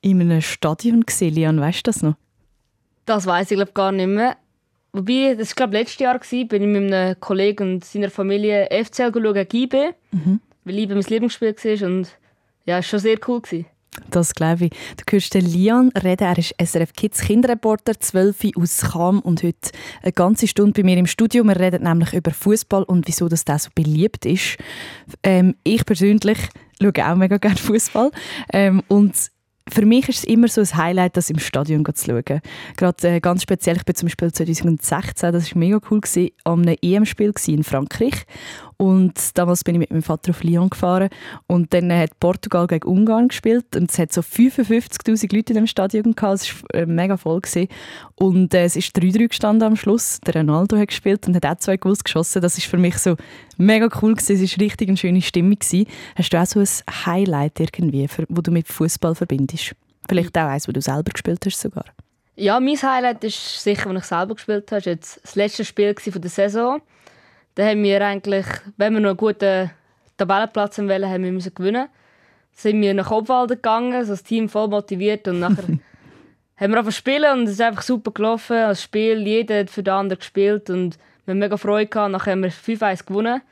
in 0.00 0.20
einem 0.20 0.40
Stadion 0.40 1.02
gesehen, 1.02 1.32
Lian? 1.32 1.60
Weißt 1.60 1.86
du 1.86 1.92
das 1.92 2.02
noch? 2.02 2.16
Das 3.06 3.24
weiß 3.24 3.52
ich 3.52 3.56
glaube 3.56 3.70
gar 3.70 3.92
nicht 3.92 4.08
mehr. 4.08 4.36
Wobei, 4.92 5.36
das 5.38 5.50
war 5.50 5.54
glaube 5.54 5.78
letztes 5.78 6.00
Jahr, 6.00 6.18
gewesen, 6.18 6.48
bin 6.48 6.62
ich 6.62 6.68
mit 6.68 6.92
einem 6.92 7.20
Kollegen 7.20 7.74
und 7.74 7.84
seiner 7.84 8.10
Familie 8.10 8.68
FCL 8.68 9.12
schauen, 9.12 9.48
Gibe, 9.48 9.94
weil 10.64 10.74
Liebe 10.74 10.94
mein 10.96 11.04
Lieblingsspiel 11.04 11.54
war 11.54 11.86
und 11.88 12.08
ja, 12.66 12.78
es 12.78 12.86
war 12.86 12.98
schon 12.98 12.98
sehr 12.98 13.16
cool. 13.28 13.42
Gewesen. 13.42 13.66
Das 14.10 14.34
glaube 14.34 14.64
ich. 14.64 14.70
Du 14.70 15.04
hörst 15.12 15.34
den 15.34 15.46
Lian 15.46 15.90
reden. 15.90 16.24
Er 16.24 16.38
ist 16.38 16.52
SRF 16.60 16.94
Kids 16.94 17.20
Kinderreporter, 17.20 18.00
12 18.00 18.56
aus 18.56 18.78
Cham 18.90 19.20
und 19.20 19.44
heute 19.44 19.70
eine 20.02 20.12
ganze 20.12 20.48
Stunde 20.48 20.72
bei 20.72 20.82
mir 20.82 20.96
im 20.96 21.06
Studio. 21.06 21.44
Wir 21.44 21.60
reden 21.60 21.84
nämlich 21.84 22.12
über 22.12 22.32
Fußball 22.32 22.82
und 22.82 23.06
wieso 23.06 23.28
das 23.28 23.44
so 23.44 23.70
beliebt 23.72 24.26
ist. 24.26 24.56
Ähm, 25.22 25.54
ich 25.62 25.84
persönlich 25.84 26.38
schaue 26.82 27.12
auch 27.12 27.16
mega 27.16 27.36
gerne 27.38 27.56
Fußball 27.58 28.10
ähm, 28.52 28.82
und 28.88 29.14
für 29.68 29.86
mich 29.86 30.08
ist 30.08 30.18
es 30.18 30.24
immer 30.24 30.48
so 30.48 30.60
ein 30.60 30.76
Highlight, 30.76 31.16
das 31.16 31.30
im 31.30 31.38
Stadion 31.38 31.84
zu 31.84 32.06
schauen. 32.06 32.40
Gerade 32.76 33.08
äh, 33.08 33.20
ganz 33.20 33.42
speziell, 33.42 33.76
ich 33.76 33.84
bin 33.84 33.94
zum 33.94 34.06
Beispiel 34.06 34.32
2016, 34.32 35.32
das 35.32 35.54
war 35.54 35.58
mega 35.58 35.78
cool, 35.90 36.00
an 36.44 36.62
einem 36.62 36.76
EM-Spiel 36.82 37.32
in 37.46 37.64
Frankreich. 37.64 38.24
Und 38.82 39.38
damals 39.38 39.62
bin 39.62 39.76
ich 39.76 39.78
mit 39.78 39.90
meinem 39.92 40.02
Vater 40.02 40.30
auf 40.30 40.42
Lyon 40.42 40.68
gefahren 40.68 41.08
und 41.46 41.72
dann 41.72 41.92
hat 41.92 42.18
Portugal 42.18 42.66
gegen 42.66 42.88
Ungarn 42.88 43.28
gespielt 43.28 43.76
und 43.76 43.88
es 43.88 43.96
hat 43.96 44.12
so 44.12 44.22
55'000 44.22 45.32
Leute 45.32 45.52
in 45.52 45.54
dem 45.54 45.66
Stadion 45.68 46.16
gehabt, 46.16 46.40
es 46.40 46.64
war 46.64 46.80
äh, 46.80 46.84
mega 46.84 47.16
voll. 47.16 47.40
Gewesen. 47.40 47.68
Und 48.16 48.52
äh, 48.54 48.64
es 48.64 48.74
ist 48.74 48.96
3-3 48.96 49.28
gestanden 49.28 49.68
am 49.68 49.76
Schluss, 49.76 50.18
der 50.26 50.34
Ronaldo 50.34 50.76
hat 50.76 50.88
gespielt 50.88 51.28
und 51.28 51.36
hat 51.36 51.46
auch 51.46 51.58
zwei 51.58 51.76
Goals 51.76 52.02
geschossen. 52.02 52.42
Das 52.42 52.58
ist 52.58 52.66
für 52.66 52.76
mich 52.76 52.98
so 52.98 53.14
mega 53.56 53.88
cool 54.02 54.16
gewesen. 54.16 54.42
es 54.42 54.58
war 54.58 54.64
richtig 54.64 54.88
eine 54.88 54.96
schöne 54.96 55.22
Stimmung. 55.22 55.60
Gewesen. 55.60 55.86
Hast 56.16 56.32
du 56.32 56.40
auch 56.40 56.46
so 56.46 56.58
ein 56.58 57.06
Highlight 57.06 57.60
irgendwie, 57.60 58.08
für, 58.08 58.26
wo 58.30 58.40
du 58.40 58.50
mit 58.50 58.66
Fußball 58.66 59.14
verbindest? 59.14 59.76
Vielleicht 60.08 60.36
auch 60.36 60.48
eins, 60.48 60.66
wo 60.66 60.72
du 60.72 60.80
selber 60.80 61.12
gespielt 61.12 61.46
hast 61.46 61.60
sogar. 61.60 61.84
Ja, 62.34 62.58
mein 62.58 62.82
Highlight 62.82 63.22
ist 63.22 63.62
sicher, 63.62 63.90
als 63.90 64.00
ich 64.00 64.04
selber 64.06 64.34
gespielt 64.34 64.72
habe. 64.72 64.80
Das 64.80 64.86
war 64.86 64.92
jetzt 64.92 65.20
das 65.22 65.34
letzte 65.36 65.64
Spiel 65.64 65.94
der 65.94 66.30
Saison. 66.30 66.82
Da 67.54 67.66
haben 67.66 67.82
wir 67.82 68.04
eigentlich, 68.04 68.46
wenn 68.76 68.94
wir 68.94 69.00
noch 69.00 69.10
einen 69.10 69.16
guten 69.18 69.70
Tabellenplatz 70.16 70.78
haben 70.78 70.88
wollen, 70.88 71.08
haben 71.08 71.24
wir 71.24 71.32
müssen 71.32 71.54
gewinnen. 71.54 71.88
Sind 72.52 72.80
wir 72.80 72.94
nach 72.94 73.10
Obwalden 73.10 73.56
gegangen, 73.56 73.94
also 73.94 74.12
das 74.12 74.22
Team 74.22 74.48
voll 74.48 74.68
motiviert 74.68 75.26
und 75.28 75.40
nachher 75.40 75.64
haben 76.56 76.70
wir 76.70 76.78
einfach 76.78 76.92
spielen 76.92 77.40
und 77.40 77.44
es 77.44 77.52
ist 77.52 77.60
einfach 77.60 77.82
super 77.82 78.10
gelaufen. 78.10 78.56
Das 78.56 78.82
Spiel, 78.82 79.26
jeder 79.26 79.60
hat 79.60 79.70
für 79.70 79.82
den 79.82 79.94
anderen 79.94 80.18
gespielt 80.18 80.70
und 80.70 80.98
wir 81.24 81.32
haben 81.32 81.38
mega 81.38 81.56
Freude 81.56 81.86
gehabt. 81.86 82.12
Nachher 82.12 82.32
haben 82.32 82.42
wir 82.42 82.52
5-1 82.52 83.06
gewonnen 83.06 83.42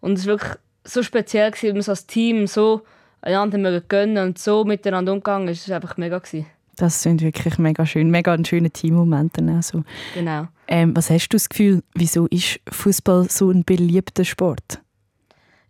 und 0.00 0.18
es 0.18 0.26
war 0.26 0.38
wirklich 0.38 0.52
so 0.84 1.02
speziell, 1.02 1.50
gewesen, 1.50 1.76
dass 1.76 1.86
wir 1.86 1.92
als 1.92 2.06
Team 2.06 2.46
so 2.46 2.82
einander 3.20 3.80
gönnen 3.80 4.28
und 4.28 4.38
so 4.38 4.64
miteinander 4.64 5.12
umgegangen 5.12 5.48
ist. 5.48 5.62
Es 5.62 5.68
war 5.68 5.76
einfach 5.76 5.96
mega. 5.96 6.18
Gewesen. 6.18 6.46
Das 6.80 7.02
sind 7.02 7.20
wirklich 7.20 7.58
mega 7.58 7.84
schön, 7.84 8.10
mega 8.10 8.32
ein 8.32 8.44
schöner 8.44 8.72
Teammoment. 8.72 9.36
dann 9.36 9.58
auch 9.58 9.62
so. 9.62 9.84
Genau. 10.14 10.48
Ähm, 10.66 10.96
was 10.96 11.10
hast 11.10 11.28
du 11.28 11.36
das 11.36 11.50
Gefühl, 11.50 11.82
wieso 11.94 12.26
ist 12.28 12.58
Fußball 12.70 13.28
so 13.28 13.50
ein 13.50 13.64
beliebter 13.64 14.24
Sport? 14.24 14.80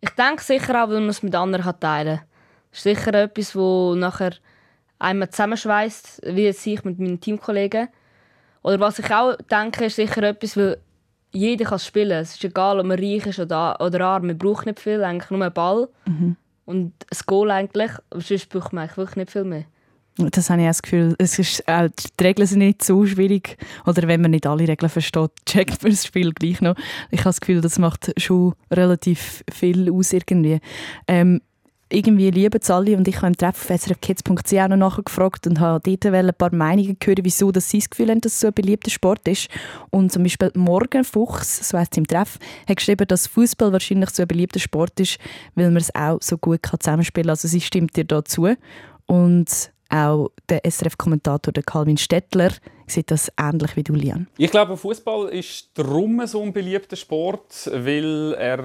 Ich 0.00 0.10
denke 0.10 0.40
sicher 0.40 0.84
auch, 0.84 0.88
weil 0.88 1.00
man 1.00 1.08
es 1.08 1.24
mit 1.24 1.34
anderen 1.34 1.64
teilen 1.80 2.18
kann. 2.18 2.26
Das 2.70 2.78
ist 2.78 2.82
sicher 2.84 3.14
etwas, 3.14 3.52
das 3.54 3.96
nachher 3.96 4.34
einmal 5.00 5.30
zusammenschweißt, 5.30 6.22
wie 6.26 6.44
jetzt 6.44 6.64
ich 6.64 6.84
mit 6.84 7.00
meinen 7.00 7.18
Teamkollegen. 7.18 7.88
Oder 8.62 8.78
was 8.78 9.00
ich 9.00 9.12
auch 9.12 9.36
denke, 9.50 9.86
ist 9.86 9.96
sicher 9.96 10.22
etwas, 10.22 10.56
weil 10.56 10.78
jeder 11.32 11.64
kann 11.64 11.80
spielen. 11.80 12.20
Es 12.20 12.34
ist 12.34 12.44
egal, 12.44 12.78
ob 12.78 12.86
man 12.86 13.00
reich 13.00 13.26
ist 13.26 13.40
oder, 13.40 13.80
oder 13.80 14.00
arm. 14.06 14.28
Man 14.28 14.38
braucht 14.38 14.66
nicht 14.66 14.78
viel, 14.78 15.02
eigentlich 15.02 15.30
nur 15.30 15.42
einen 15.42 15.52
Ball 15.52 15.88
und 16.66 16.92
ein 16.92 17.20
Goal 17.26 17.50
eigentlich. 17.50 17.90
Aber 18.10 18.20
sonst 18.20 18.48
braucht 18.48 18.72
man 18.72 18.82
eigentlich 18.84 18.96
wirklich 18.96 19.16
nicht 19.16 19.32
viel 19.32 19.44
mehr. 19.44 19.64
Das 20.16 20.50
habe 20.50 20.60
ich 20.60 20.66
das 20.66 20.82
Gefühl. 20.82 21.14
Es 21.18 21.38
ist, 21.38 21.60
äh, 21.66 21.88
die 21.88 22.24
Regeln 22.24 22.46
sind 22.46 22.58
nicht 22.58 22.84
so 22.84 23.06
schwierig. 23.06 23.56
Oder 23.86 24.06
wenn 24.06 24.20
man 24.20 24.32
nicht 24.32 24.46
alle 24.46 24.68
Regeln 24.68 24.90
versteht, 24.90 25.30
checkt 25.46 25.82
man 25.82 25.92
das 25.92 26.06
Spiel 26.06 26.32
gleich 26.32 26.60
noch. 26.60 26.74
Ich 27.10 27.20
habe 27.20 27.30
das 27.30 27.40
Gefühl, 27.40 27.60
das 27.60 27.78
macht 27.78 28.12
schon 28.20 28.54
relativ 28.70 29.44
viel 29.50 29.90
aus 29.90 30.12
irgendwie. 30.12 30.60
Ähm, 31.08 31.40
irgendwie 31.92 32.30
lieben 32.30 32.60
es 32.62 32.70
alle 32.70 32.96
und 32.96 33.08
ich 33.08 33.16
habe 33.16 33.28
im 33.28 33.36
Treff 33.36 33.68
auf 33.68 33.80
srfkids.ch 33.80 34.52
auch 34.54 34.68
noch 34.68 34.76
nachgefragt 34.76 35.46
und 35.46 35.58
habe 35.58 35.80
dort 35.84 36.14
ein 36.14 36.34
paar 36.34 36.54
Meinungen 36.54 36.96
gehört, 36.98 37.20
wieso 37.22 37.50
dass 37.50 37.68
sie 37.68 37.78
das 37.78 37.90
Gefühl 37.90 38.10
haben, 38.10 38.20
dass 38.20 38.34
es 38.34 38.40
so 38.40 38.46
ein 38.46 38.54
beliebter 38.54 38.90
Sport 38.90 39.26
ist. 39.26 39.48
Und 39.90 40.12
zum 40.12 40.22
Beispiel 40.22 40.52
Morgan 40.54 41.04
Fuchs, 41.04 41.68
so 41.68 41.76
heisst 41.76 41.92
es 41.92 41.98
im 41.98 42.06
Treff, 42.06 42.38
hat 42.68 42.76
geschrieben, 42.76 43.08
dass 43.08 43.26
Fußball 43.26 43.72
wahrscheinlich 43.72 44.10
so 44.10 44.22
ein 44.22 44.28
beliebter 44.28 44.60
Sport 44.60 45.00
ist, 45.00 45.18
weil 45.56 45.66
man 45.66 45.78
es 45.78 45.94
auch 45.94 46.18
so 46.22 46.38
gut 46.38 46.62
kann 46.62 46.78
zusammenspielen 46.78 47.26
kann. 47.26 47.30
Also 47.30 47.48
sie 47.48 47.60
stimmt 47.60 47.96
dir 47.96 48.04
dazu. 48.04 48.48
Und 49.06 49.72
auch 49.90 50.30
der 50.48 50.64
SRF-Kommentator 50.64 51.52
Calvin 51.64 51.96
Stettler 51.96 52.52
sieht 52.86 53.10
das 53.10 53.30
ähnlich 53.38 53.76
wie 53.76 53.82
du, 53.82 53.94
Lian. 53.94 54.28
Ich 54.36 54.50
glaube, 54.50 54.76
Fußball 54.76 55.28
ist 55.28 55.70
darum 55.74 56.26
so 56.26 56.42
ein 56.42 56.52
beliebter 56.52 56.96
Sport, 56.96 57.70
weil 57.72 58.34
er, 58.38 58.64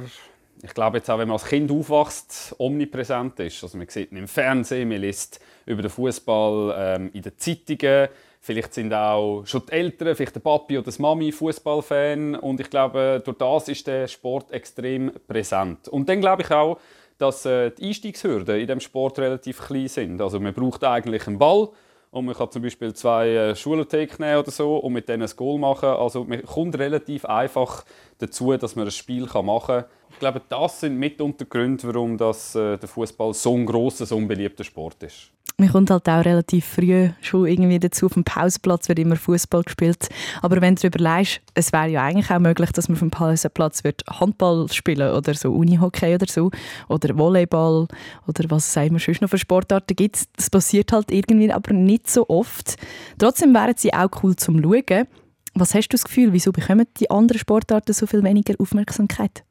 ich 0.62 0.74
glaube 0.74 0.98
jetzt 0.98 1.10
auch, 1.10 1.20
wenn 1.20 1.28
man 1.28 1.36
als 1.36 1.46
Kind 1.46 1.72
aufwächst, 1.72 2.56
omnipräsent 2.58 3.40
ist. 3.40 3.64
Also 3.64 3.78
man 3.78 3.88
sieht 3.88 4.12
ihn 4.12 4.18
im 4.18 4.28
Fernsehen, 4.28 4.90
man 4.90 5.02
liest 5.02 5.40
über 5.66 5.82
den 5.82 5.92
Fußball 5.92 6.76
ähm, 6.78 7.10
in 7.14 7.22
den 7.22 7.38
Zeitungen. 7.38 8.10
Vielleicht 8.40 8.76
sind 8.76 8.94
auch 8.94 9.44
schon 9.46 9.64
die 9.68 9.72
Eltern, 9.72 10.16
vielleicht 10.16 10.36
der 10.36 10.40
Papi 10.40 10.78
oder 10.78 10.86
das 10.86 11.00
Mami 11.00 11.32
Fußballfan 11.32 12.36
und 12.36 12.60
ich 12.60 12.70
glaube, 12.70 13.20
durch 13.26 13.38
das 13.40 13.70
ist 13.70 13.88
der 13.88 14.08
Sport 14.08 14.52
extrem 14.52 15.12
präsent. 15.28 15.88
Und 15.88 16.08
dann 16.08 16.22
glaube 16.22 16.44
ich 16.44 16.52
auch, 16.52 16.78
dass 17.18 17.46
äh, 17.46 17.72
die 17.72 17.88
Einstiegshürden 17.88 18.60
in 18.60 18.68
dem 18.68 18.80
Sport 18.80 19.20
relativ 19.20 19.62
klein 19.62 19.88
sind. 19.88 20.22
Also 20.22 20.40
man 20.40 20.54
braucht 20.54 20.84
eigentlich 20.84 21.28
einen 21.28 21.38
Ball 21.38 21.70
und 22.12 22.26
man 22.26 22.36
kann 22.36 22.50
zum 22.52 22.62
Beispiel 22.62 22.94
zwei 22.94 23.30
äh, 23.30 23.56
Schulatheken 23.56 24.24
nehmen 24.24 24.40
oder 24.40 24.52
so 24.52 24.78
und 24.78 24.94
mit 24.94 25.10
denen 25.10 25.24
ein 25.24 25.36
Goal 25.36 25.60
machen. 25.60 25.90
Also 25.90 26.24
man 26.24 26.44
kommt 26.44 26.78
relativ 26.78 27.26
einfach 27.26 27.86
dazu, 28.20 28.56
dass 28.58 28.76
man 28.76 28.86
ein 28.86 28.92
Spiel 28.92 29.26
machen 29.26 29.82
kann. 29.82 29.86
Ich 30.16 30.20
glaube, 30.20 30.42
das 30.48 30.80
sind 30.80 30.98
mitunter 30.98 31.44
Gründe, 31.44 31.90
warum 31.90 32.18
das, 32.18 32.56
äh, 32.56 32.78
der 32.78 32.88
Fußball 32.88 33.34
so 33.34 33.54
ein 33.54 33.66
grosser, 33.66 34.06
so 34.06 34.16
ein 34.16 34.30
beliebter 34.30 34.64
Sport 34.64 35.04
ist. 35.04 35.30
Man 35.58 35.70
kommt 35.70 35.92
halt 35.92 36.08
auch 36.08 36.24
relativ 36.24 36.66
früh 36.66 37.10
schon 37.22 37.46
irgendwie 37.46 37.80
dazu. 37.80 38.06
Auf 38.06 38.14
dem 38.14 38.24
Pausenplatz 38.24 38.88
wird 38.88 39.00
immer 39.00 39.18
Fußball 39.18 39.64
gespielt. 39.64 40.08
Aber 40.42 40.62
wenn 40.62 40.76
du 40.76 40.88
überlegst, 40.88 41.42
es 41.54 41.74
wäre 41.74 41.90
ja 41.90 42.04
eigentlich 42.04 42.32
auch 42.32 42.40
möglich, 42.40 42.72
dass 42.72 42.88
man 42.88 42.96
auf 42.96 43.00
dem 43.00 43.12
Pausenplatz 43.12 43.84
wird 43.84 44.04
Handball 44.10 44.72
spielen 44.72 45.14
oder 45.14 45.34
so 45.34 45.52
Unihockey 45.52 46.16
oder 46.16 46.28
so 46.30 46.50
oder 46.88 47.18
Volleyball 47.18 47.90
oder 48.26 48.50
was 48.50 48.68
es 48.68 48.88
immer 48.88 49.00
sonst 49.00 49.22
noch 49.22 49.30
für 49.30 49.38
Sportarten 49.38 49.98
gibt. 49.98 50.24
Das 50.38 50.50
passiert 50.50 50.94
halt 50.94 51.12
irgendwie 51.12 51.52
aber 51.52 51.74
nicht 51.74 52.10
so 52.10 52.30
oft. 52.30 52.78
Trotzdem 53.18 53.54
wären 53.54 53.76
sie 53.76 53.94
auch 53.94 54.10
cool 54.24 54.38
zum 54.38 54.62
Schauen. 54.62 55.08
Was 55.56 55.76
hast 55.76 55.90
du 55.90 55.96
das 55.96 56.06
Gefühl, 56.06 56.32
wieso 56.32 56.54
bekommen 56.54 56.88
die 57.02 57.12
anderen 57.12 57.40
Sportarten 57.40 57.92
so 57.92 58.08
viel 58.08 58.24
weniger 58.24 58.56
Aufmerksamkeit? 58.60 59.44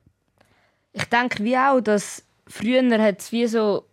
Ich 0.94 1.04
denke 1.04 1.44
wie 1.44 1.58
auch, 1.58 1.80
dass 1.80 2.24
früher 2.46 2.82
hat 2.98 3.20
es 3.20 3.32
wie 3.32 3.46
so, 3.46 3.84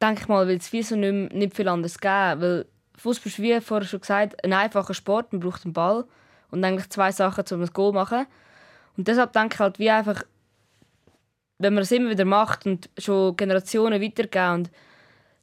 denke 0.00 0.22
ich 0.22 0.28
mal, 0.28 0.46
weil 0.46 0.58
es 0.58 0.72
wie 0.72 0.82
so 0.82 0.94
nicht, 0.94 1.32
nicht 1.32 1.56
viel 1.56 1.68
anderes 1.68 1.98
gegeben. 1.98 2.40
Weil 2.40 2.66
Fußball 2.98 3.26
ist, 3.26 3.42
wie 3.42 3.60
vorher 3.60 3.88
schon 3.88 4.00
gesagt, 4.00 4.44
ein 4.44 4.52
einfacher 4.52 4.94
Sport. 4.94 5.32
Man 5.32 5.40
braucht 5.40 5.64
einen 5.64 5.72
Ball 5.72 6.04
und 6.50 6.62
eigentlich 6.62 6.90
zwei 6.90 7.10
Sachen, 7.10 7.44
um 7.50 7.62
ein 7.62 7.72
Goal 7.72 7.90
zu 7.90 7.94
machen. 7.94 8.26
Und 8.96 9.08
deshalb 9.08 9.32
denke 9.32 9.54
ich 9.54 9.60
halt 9.60 9.78
wie 9.78 9.90
einfach, 9.90 10.22
wenn 11.58 11.74
man 11.74 11.82
es 11.82 11.92
immer 11.92 12.10
wieder 12.10 12.26
macht 12.26 12.66
und 12.66 12.90
schon 12.98 13.36
Generationen 13.36 14.02
weitergeben 14.02 14.54
und 14.54 14.70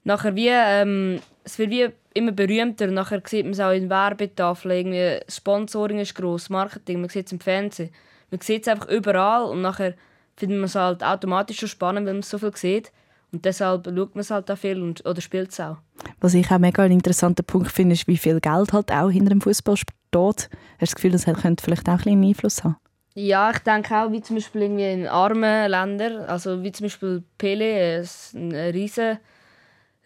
nachher 0.04 0.36
wie, 0.36 0.50
ähm, 0.50 1.20
es 1.44 1.58
wird 1.58 1.72
wie 1.72 1.90
immer 2.14 2.32
berühmter 2.32 2.86
und 2.86 2.94
nachher 2.94 3.22
sieht 3.26 3.46
man 3.46 3.54
es 3.54 3.60
auch 3.60 3.72
in 3.72 3.90
Werbetafeln, 3.90 4.94
irgendwie 4.94 5.26
Sponsoring 5.32 6.00
ist 6.00 6.16
gross, 6.16 6.50
Marketing, 6.50 7.02
man 7.02 7.10
sieht 7.10 7.28
es 7.28 7.32
im 7.32 7.40
Fernsehen. 7.40 7.92
Man 8.30 8.42
sieht 8.42 8.64
es 8.64 8.68
einfach 8.68 8.88
überall 8.88 9.46
und 9.46 9.62
nachher 9.62 9.96
findet 10.40 10.58
man 10.58 10.66
es 10.66 10.76
halt 10.76 11.04
automatisch 11.04 11.60
schon 11.60 11.70
spannend, 11.70 12.08
wenn 12.08 12.18
man 12.18 12.24
so 12.24 12.38
viel 12.38 12.56
sieht. 12.56 12.92
Und 13.32 13.46
deshalb 13.46 13.86
schaut 13.86 14.16
man 14.16 14.22
es 14.22 14.32
halt 14.32 14.50
auch 14.50 14.58
viel 14.58 14.82
und, 14.82 15.06
oder 15.06 15.22
spielt 15.22 15.52
es 15.52 15.60
auch. 15.60 15.78
Was 16.20 16.34
ich 16.34 16.50
auch 16.50 16.58
mega 16.58 16.82
einen 16.82 16.94
interessanten 16.94 17.46
Punkt 17.46 17.72
finde, 17.72 17.94
ist, 17.94 18.08
wie 18.08 18.18
viel 18.18 18.40
Geld 18.40 18.74
halt 18.74 18.92
auch 18.92 19.10
hinter 19.10 19.30
dem 19.30 19.42
Fußball 19.42 19.78
steht. 19.78 19.94
Hast 20.12 20.50
du 20.50 20.58
das 20.80 20.96
Gefühl, 20.96 21.12
das 21.12 21.26
könnte 21.26 21.64
vielleicht 21.64 21.88
auch 21.88 21.94
ein 21.94 21.98
bisschen 21.98 22.24
Einfluss 22.24 22.64
haben? 22.64 22.78
Ja, 23.14 23.52
ich 23.52 23.60
denke 23.60 23.96
auch, 23.96 24.12
wie 24.12 24.22
zum 24.22 24.38
Beispiel 24.38 24.64
irgendwie 24.64 24.92
in 24.92 25.08
armen 25.08 25.70
Ländern, 25.70 26.26
also 26.26 26.64
wie 26.64 26.72
zum 26.72 26.86
Beispiel 26.86 27.24
Pele, 27.38 28.00
ist 28.00 28.36
eine 28.36 28.74
riesige, 28.74 29.20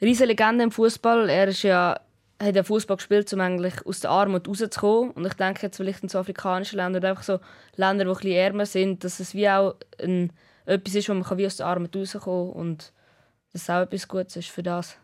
riesige 0.02 0.28
Legende 0.28 0.64
im 0.64 0.72
Fußball. 0.72 1.30
Er 1.30 1.48
ist 1.48 1.64
ja, 1.64 2.00
hat 2.44 2.56
ja 2.56 2.64
Fußball 2.64 2.98
gespielt, 2.98 3.32
um 3.34 3.42
eigentlich 3.42 3.86
aus 3.86 4.02
der 4.02 4.12
Armut 4.12 4.48
rauszukommen. 4.48 5.12
Und 5.12 5.26
ich 5.26 5.34
denke 5.34 5.62
jetzt 5.64 5.78
vielleicht 5.78 6.04
in 6.04 6.10
so 6.10 6.20
afrikanischen 6.20 6.78
Ländern 6.78 7.02
oder 7.02 7.10
einfach 7.10 7.24
so 7.24 7.40
Länder, 7.76 8.06
die 8.06 8.10
ein 8.10 8.16
bisschen 8.16 8.32
ärmer 8.32 8.66
sind, 8.66 9.04
dass 9.04 9.20
es 9.20 9.34
wie 9.34 9.50
auch 9.50 9.76
ein, 10.02 10.32
etwas 10.66 10.96
ist, 10.96 11.10
wo 11.10 11.14
man 11.14 11.38
wie 11.38 11.46
aus 11.46 11.58
der 11.58 11.68
Armut 11.68 11.96
rauskommen 11.96 12.52
kann 12.52 12.62
und 12.62 12.94
dass 13.52 13.64
es 13.64 13.70
auch 13.70 13.82
etwas 13.82 14.08
Gutes 14.08 14.36
ist 14.36 14.50
für 14.50 14.64
das. 14.64 14.98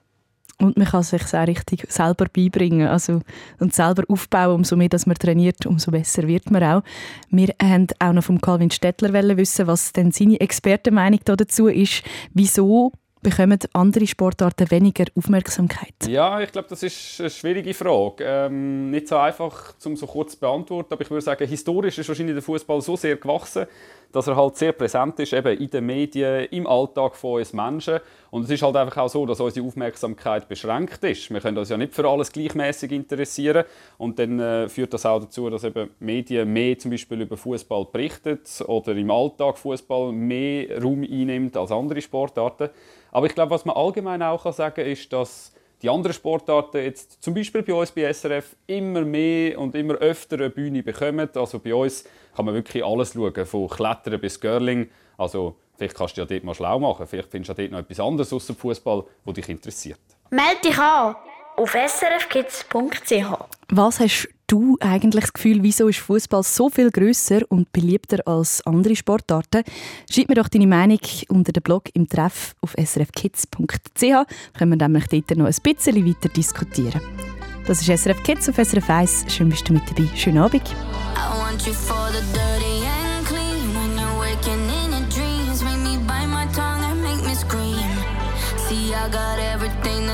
Und 0.61 0.77
man 0.77 0.87
kann 0.87 1.03
sich 1.03 1.21
auch 1.33 1.47
richtig 1.47 1.89
selber 1.89 2.25
beibringen 2.25 2.87
also, 2.87 3.21
und 3.59 3.73
selber 3.73 4.03
aufbauen. 4.09 4.55
Umso 4.55 4.75
mehr 4.75 4.89
dass 4.89 5.05
man 5.05 5.15
trainiert, 5.15 5.65
umso 5.65 5.91
besser 5.91 6.27
wird 6.27 6.51
man 6.51 6.63
auch. 6.63 6.83
Wir 7.29 7.53
haben 7.61 7.87
auch 7.99 8.11
noch 8.11 8.25
vom 8.25 8.41
Calvin 8.41 8.69
Stettler 8.69 9.13
wissen, 9.37 9.67
was 9.67 9.93
denn 9.93 10.11
seine 10.11 10.39
Expertenmeinung 10.41 11.21
dazu 11.23 11.67
ist, 11.67 12.03
wieso 12.33 12.91
bekommen 13.21 13.59
andere 13.73 14.07
Sportarten 14.07 14.69
weniger 14.71 15.05
Aufmerksamkeit? 15.15 15.93
Ja, 16.07 16.39
ich 16.41 16.51
glaube, 16.51 16.67
das 16.69 16.83
ist 16.83 17.19
eine 17.19 17.29
schwierige 17.29 17.73
Frage. 17.73 18.23
Ähm, 18.25 18.91
nicht 18.91 19.07
so 19.07 19.17
einfach, 19.17 19.73
um 19.85 19.95
so 19.95 20.07
kurz 20.07 20.33
zu 20.33 20.39
beantworten, 20.39 20.93
aber 20.93 21.01
ich 21.01 21.09
würde 21.09 21.21
sagen, 21.21 21.47
historisch 21.47 21.97
ist 21.97 22.07
wahrscheinlich 22.07 22.35
der 22.35 22.43
Fußball 22.43 22.81
so 22.81 22.95
sehr 22.95 23.17
gewachsen, 23.17 23.65
dass 24.11 24.27
er 24.27 24.35
halt 24.35 24.57
sehr 24.57 24.71
präsent 24.71 25.19
ist, 25.19 25.33
eben 25.33 25.57
in 25.57 25.69
den 25.69 25.85
Medien, 25.85 26.45
im 26.51 26.65
Alltag 26.65 27.15
von 27.15 27.39
uns 27.39 27.53
Menschen. 27.53 27.99
Und 28.31 28.43
es 28.43 28.49
ist 28.49 28.61
halt 28.61 28.75
einfach 28.75 28.97
auch 28.97 29.09
so, 29.09 29.25
dass 29.25 29.39
unsere 29.39 29.65
Aufmerksamkeit 29.65 30.47
beschränkt 30.47 31.03
ist. 31.03 31.31
Wir 31.31 31.39
können 31.39 31.57
uns 31.57 31.69
ja 31.69 31.77
nicht 31.77 31.93
für 31.93 32.07
alles 32.07 32.31
gleichmäßig 32.31 32.91
interessieren. 32.91 33.65
Und 33.97 34.19
dann 34.19 34.39
äh, 34.39 34.69
führt 34.69 34.93
das 34.93 35.05
auch 35.05 35.19
dazu, 35.19 35.49
dass 35.49 35.63
eben 35.63 35.89
Medien 35.99 36.51
mehr 36.51 36.77
zum 36.77 36.91
Beispiel 36.91 37.21
über 37.21 37.37
Fußball 37.37 37.87
berichten 37.91 38.39
oder 38.67 38.95
im 38.95 39.09
Alltag 39.09 39.57
Fußball 39.57 40.11
mehr 40.11 40.81
Raum 40.81 41.03
einnimmt 41.03 41.57
als 41.57 41.71
andere 41.71 42.01
Sportarten. 42.01 42.69
Aber 43.11 43.25
ich 43.25 43.33
glaube, 43.33 43.51
was 43.51 43.65
man 43.65 43.75
allgemein 43.75 44.21
auch 44.21 44.51
sagen 44.53 44.75
kann, 44.75 44.85
ist, 44.85 45.11
dass 45.11 45.53
die 45.81 45.89
anderen 45.89 46.13
Sportarten 46.13 46.83
jetzt 46.83 47.23
zum 47.23 47.33
Beispiel 47.33 47.63
bei 47.63 47.73
uns 47.73 47.91
bei 47.91 48.11
SRF 48.11 48.55
immer 48.67 49.01
mehr 49.01 49.57
und 49.57 49.75
immer 49.75 49.95
öfter 49.95 50.35
eine 50.35 50.49
Bühne 50.49 50.83
bekommen. 50.83 51.29
Also 51.33 51.59
bei 51.59 51.73
uns 51.73 52.03
kann 52.35 52.45
man 52.45 52.53
wirklich 52.53 52.83
alles 52.83 53.13
schauen, 53.13 53.45
von 53.45 53.67
Klettern 53.69 54.19
bis 54.19 54.39
Girling. 54.39 54.89
Also 55.17 55.55
vielleicht 55.79 55.97
kannst 55.97 56.17
du 56.17 56.21
ja 56.21 56.25
dort 56.25 56.43
mal 56.43 56.53
schlau 56.53 56.79
machen. 56.79 57.07
Vielleicht 57.07 57.31
findest 57.31 57.57
du 57.57 57.61
ja 57.61 57.67
dort 57.67 57.71
noch 57.71 57.79
etwas 57.79 57.99
anderes 57.99 58.31
außer 58.33 58.53
Fußball, 58.53 59.03
das 59.25 59.33
dich 59.33 59.49
interessiert. 59.49 59.99
Meld 60.29 60.63
dich 60.63 60.77
an 60.77 61.15
auf 61.55 61.71
srfkids.ch. 61.71 63.37
Was 63.69 63.99
hast 63.99 64.29
du 64.47 64.77
eigentlich 64.79 65.23
das 65.23 65.33
Gefühl, 65.33 65.63
wieso 65.63 65.87
ist 65.87 65.99
Fußball 65.99 66.43
so 66.43 66.69
viel 66.69 66.91
grösser 66.91 67.41
und 67.49 67.71
beliebter 67.71 68.19
als 68.27 68.65
andere 68.65 68.95
Sportarten? 68.95 69.63
Schreib 70.09 70.29
mir 70.29 70.35
doch 70.35 70.47
deine 70.47 70.67
Meinung 70.67 70.99
unter 71.29 71.51
dem 71.51 71.63
Blog 71.63 71.89
im 71.93 72.07
Treff 72.07 72.55
auf 72.61 72.75
srfkids.ch. 72.77 74.01
Können 74.57 74.79
wir 74.79 74.87
nämlich 74.87 75.07
dort 75.07 75.37
noch 75.37 75.45
ein 75.45 75.55
bisschen 75.63 76.05
weiter 76.05 76.29
diskutieren. 76.29 77.01
Das 77.67 77.87
ist 77.87 78.01
SRF 78.01 78.23
Kids 78.23 78.49
auf 78.49 78.55
SRF 78.55 78.89
1. 78.89 79.25
Schön 79.27 79.49
bist 79.49 79.69
du 79.69 79.73
mit 79.73 79.83
dabei. 79.87 80.09
Schönen 80.15 80.39
Abend. 80.39 80.63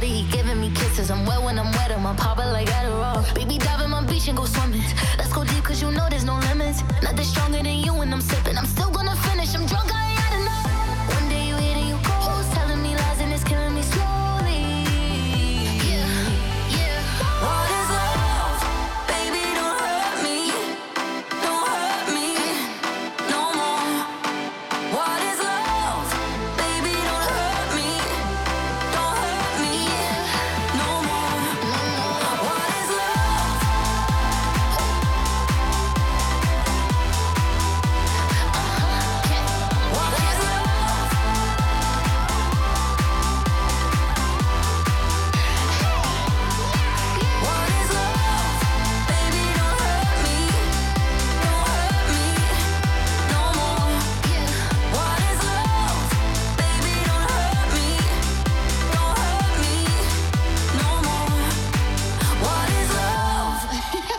body, 0.00 0.22
he 0.22 0.32
giving 0.32 0.60
me 0.60 0.70
kisses. 0.70 1.10
I'm 1.10 1.26
wet 1.26 1.42
when 1.42 1.58
I'm 1.58 1.70
wet, 1.72 1.92
I'm 1.92 2.16
popping 2.16 2.50
like 2.52 2.68
Adderall. 2.68 3.22
Baby, 3.34 3.58
dive 3.58 3.80
in 3.82 3.90
my 3.90 4.02
beach 4.04 4.28
and 4.28 4.36
go 4.36 4.44
swimming. 4.44 4.82
Let's 5.18 5.32
go 5.32 5.44
deep, 5.44 5.64
cause 5.64 5.82
you 5.82 5.90
know 5.90 6.06
there's 6.08 6.24
no 6.24 6.38
limits. 6.48 6.82
Nothing 7.02 7.24
stronger 7.24 7.49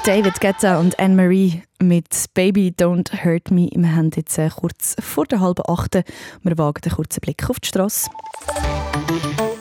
David 0.04 0.42
Guetta 0.42 0.80
und 0.80 1.00
Anne-Marie 1.00 1.62
mit 1.80 2.26
«Baby, 2.34 2.74
don't 2.76 3.24
hurt 3.24 3.52
me». 3.52 3.70
Wir 3.72 3.96
haben 3.96 4.10
jetzt 4.16 4.36
äh, 4.40 4.50
kurz 4.50 4.96
vor 5.00 5.26
der 5.26 5.42
halben 5.42 5.62
Achte. 5.68 6.04
Wir 6.42 6.58
wagen 6.58 6.82
einen 6.84 6.96
kurzen 6.96 7.22
Blick 7.22 7.48
auf 7.48 7.60
die 7.60 7.68
Straße. 7.68 8.10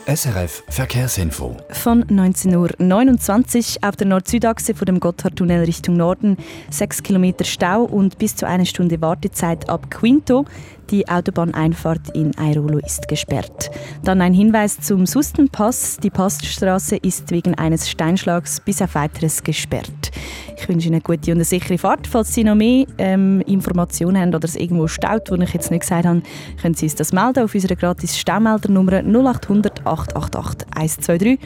SRF 0.07 0.63
Verkehrsinfo. 0.67 1.57
Von 1.69 2.05
19.29 2.05 3.77
Uhr 3.77 3.87
auf 3.87 3.95
der 3.95 4.07
Nord-Süd-Achse 4.07 4.73
von 4.73 4.87
dem 4.87 4.99
Gotthardtunnel 4.99 5.63
Richtung 5.63 5.95
Norden 5.95 6.37
6 6.71 7.03
Kilometer 7.03 7.45
Stau 7.45 7.83
und 7.83 8.17
bis 8.17 8.35
zu 8.35 8.47
einer 8.47 8.65
Stunde 8.65 8.99
Wartezeit 8.99 9.69
ab 9.69 9.91
Quinto. 9.91 10.45
Die 10.91 11.07
Autobahneinfahrt 11.07 12.09
in 12.15 12.31
Airolo 12.33 12.79
ist 12.79 13.07
gesperrt. 13.07 13.71
Dann 14.03 14.19
ein 14.19 14.33
Hinweis 14.33 14.81
zum 14.81 15.05
Sustenpass. 15.05 15.97
Die 16.03 16.09
Passstraße 16.09 16.97
ist 16.97 17.31
wegen 17.31 17.55
eines 17.55 17.89
Steinschlags 17.89 18.59
bis 18.59 18.81
auf 18.81 18.95
weiteres 18.95 19.41
gesperrt. 19.41 20.11
Ich 20.57 20.67
wünsche 20.67 20.87
Ihnen 20.87 20.95
eine 20.95 21.01
gute 21.01 21.31
und 21.31 21.37
eine 21.37 21.45
sichere 21.45 21.77
Fahrt. 21.77 22.07
Falls 22.07 22.33
Sie 22.33 22.43
noch 22.43 22.55
mehr 22.55 22.85
ähm, 22.97 23.39
Informationen 23.47 24.19
haben 24.19 24.35
oder 24.35 24.43
es 24.43 24.57
irgendwo 24.57 24.87
staut, 24.87 25.31
wo 25.31 25.35
ich 25.35 25.53
jetzt 25.53 25.71
nicht 25.71 25.81
gesagt 25.81 26.05
habe, 26.05 26.23
können 26.61 26.75
Sie 26.75 26.87
uns 26.87 26.95
das 26.95 27.13
melden 27.13 27.45
auf 27.45 27.55
unserer 27.55 27.77
gratis 27.77 28.19
Staumeldernummer 28.19 29.01
0800 29.01 29.87
888 29.87 30.67
123 30.75 31.39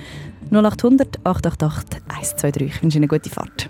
0800 0.49 1.19
888 1.23 2.01
123. 2.07 2.61
Ich 2.63 2.81
wünsche 2.81 2.97
Ihnen 2.97 3.09
eine 3.09 3.19
gute 3.19 3.29
Fahrt. 3.29 3.69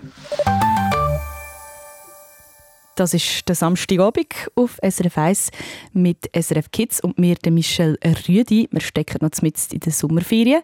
Das 2.96 3.12
ist 3.12 3.46
der 3.46 3.54
Samstagabend 3.54 4.32
auf 4.54 4.78
SRF 4.82 5.18
1 5.18 5.50
mit 5.92 6.30
SRF 6.34 6.70
Kids 6.70 7.02
und 7.02 7.18
mir, 7.18 7.34
der 7.34 7.52
Michelle 7.52 7.98
Rüdi. 8.26 8.68
Wir 8.72 8.80
stecken 8.80 9.18
noch 9.20 9.42
mitten 9.42 9.74
in 9.74 9.80
der 9.80 9.92
Sommerferien. 9.92 10.62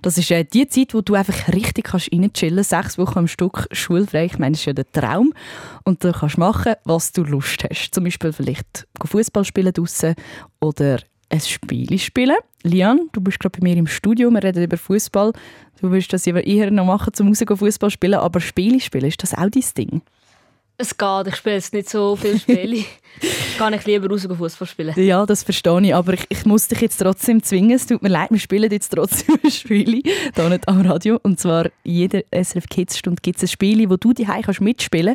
Das 0.00 0.16
ist 0.16 0.30
äh, 0.30 0.44
die 0.44 0.66
Zeit, 0.66 0.94
wo 0.94 1.02
du 1.02 1.12
einfach 1.12 1.52
richtig 1.52 1.84
kannst 1.84 2.10
reinchillen 2.10 2.56
kannst. 2.56 2.70
Sechs 2.70 2.96
Wochen 2.96 3.18
am 3.18 3.28
Stück 3.28 3.68
schulfrei. 3.70 4.24
Ich 4.24 4.38
meine, 4.38 4.52
das 4.52 4.60
ist 4.60 4.64
ja 4.64 4.72
der 4.72 4.90
Traum. 4.90 5.34
Und 5.84 6.02
du 6.02 6.12
kannst 6.12 6.38
machen, 6.38 6.72
was 6.84 7.12
du 7.12 7.22
Lust 7.22 7.64
hast. 7.68 7.94
Zum 7.94 8.04
Beispiel 8.04 8.32
vielleicht 8.32 8.86
Fußball 9.04 9.44
spielen 9.44 9.74
draussen 9.74 10.14
oder 10.60 11.00
ein 11.28 11.40
Spiel 11.40 11.98
spielen. 11.98 12.36
Lian, 12.62 13.10
du 13.12 13.20
bist 13.20 13.40
gerade 13.40 13.60
bei 13.60 13.62
mir 13.62 13.76
im 13.76 13.86
Studio. 13.86 14.30
Wir 14.30 14.42
reden 14.42 14.64
über 14.64 14.78
Fußball. 14.78 15.32
Du 15.82 15.90
willst 15.90 16.14
das 16.14 16.26
eher 16.26 16.70
noch 16.70 16.86
machen, 16.86 17.12
zum 17.12 17.34
Fußball 17.34 17.90
spielen. 17.90 18.14
Aber 18.20 18.40
Spiele 18.40 18.80
spielen, 18.80 19.04
ist 19.04 19.22
das 19.22 19.34
auch 19.34 19.50
dein 19.50 19.64
Ding? 19.76 20.02
Es 20.76 20.96
geht, 20.96 21.26
ich 21.28 21.36
spiele 21.36 21.54
jetzt 21.54 21.72
nicht 21.72 21.88
so 21.88 22.16
viele 22.16 22.36
Spiele. 22.38 22.84
Kann 23.58 23.72
ich 23.74 23.86
lieber 23.86 24.08
raus 24.10 24.26
Fußball 24.36 24.66
spielen. 24.66 24.92
Ja, 24.96 25.24
das 25.24 25.44
verstehe 25.44 25.80
ich, 25.80 25.94
aber 25.94 26.14
ich, 26.14 26.26
ich 26.28 26.44
muss 26.46 26.66
dich 26.66 26.80
jetzt 26.80 26.96
trotzdem 26.96 27.44
zwingen. 27.44 27.76
Es 27.76 27.86
tut 27.86 28.02
mir 28.02 28.08
leid, 28.08 28.30
wir 28.32 28.40
spielen 28.40 28.68
jetzt 28.68 28.88
trotzdem 28.88 29.38
ein 29.44 29.50
Spiel 29.52 30.02
hier 30.34 30.48
nicht 30.48 30.66
am 30.66 30.80
Radio. 30.80 31.20
Und 31.22 31.38
zwar 31.38 31.66
in 31.84 31.92
jeder 31.92 32.22
SRF 32.32 32.66
Kids 32.68 32.98
Stunde 32.98 33.22
gibt 33.22 33.36
es 33.36 33.44
ein 33.44 33.48
Spiel, 33.48 33.88
wo 33.88 33.96
du 33.96 34.12
die 34.12 34.26
kannst 34.26 34.60
mitspielen 34.60 35.14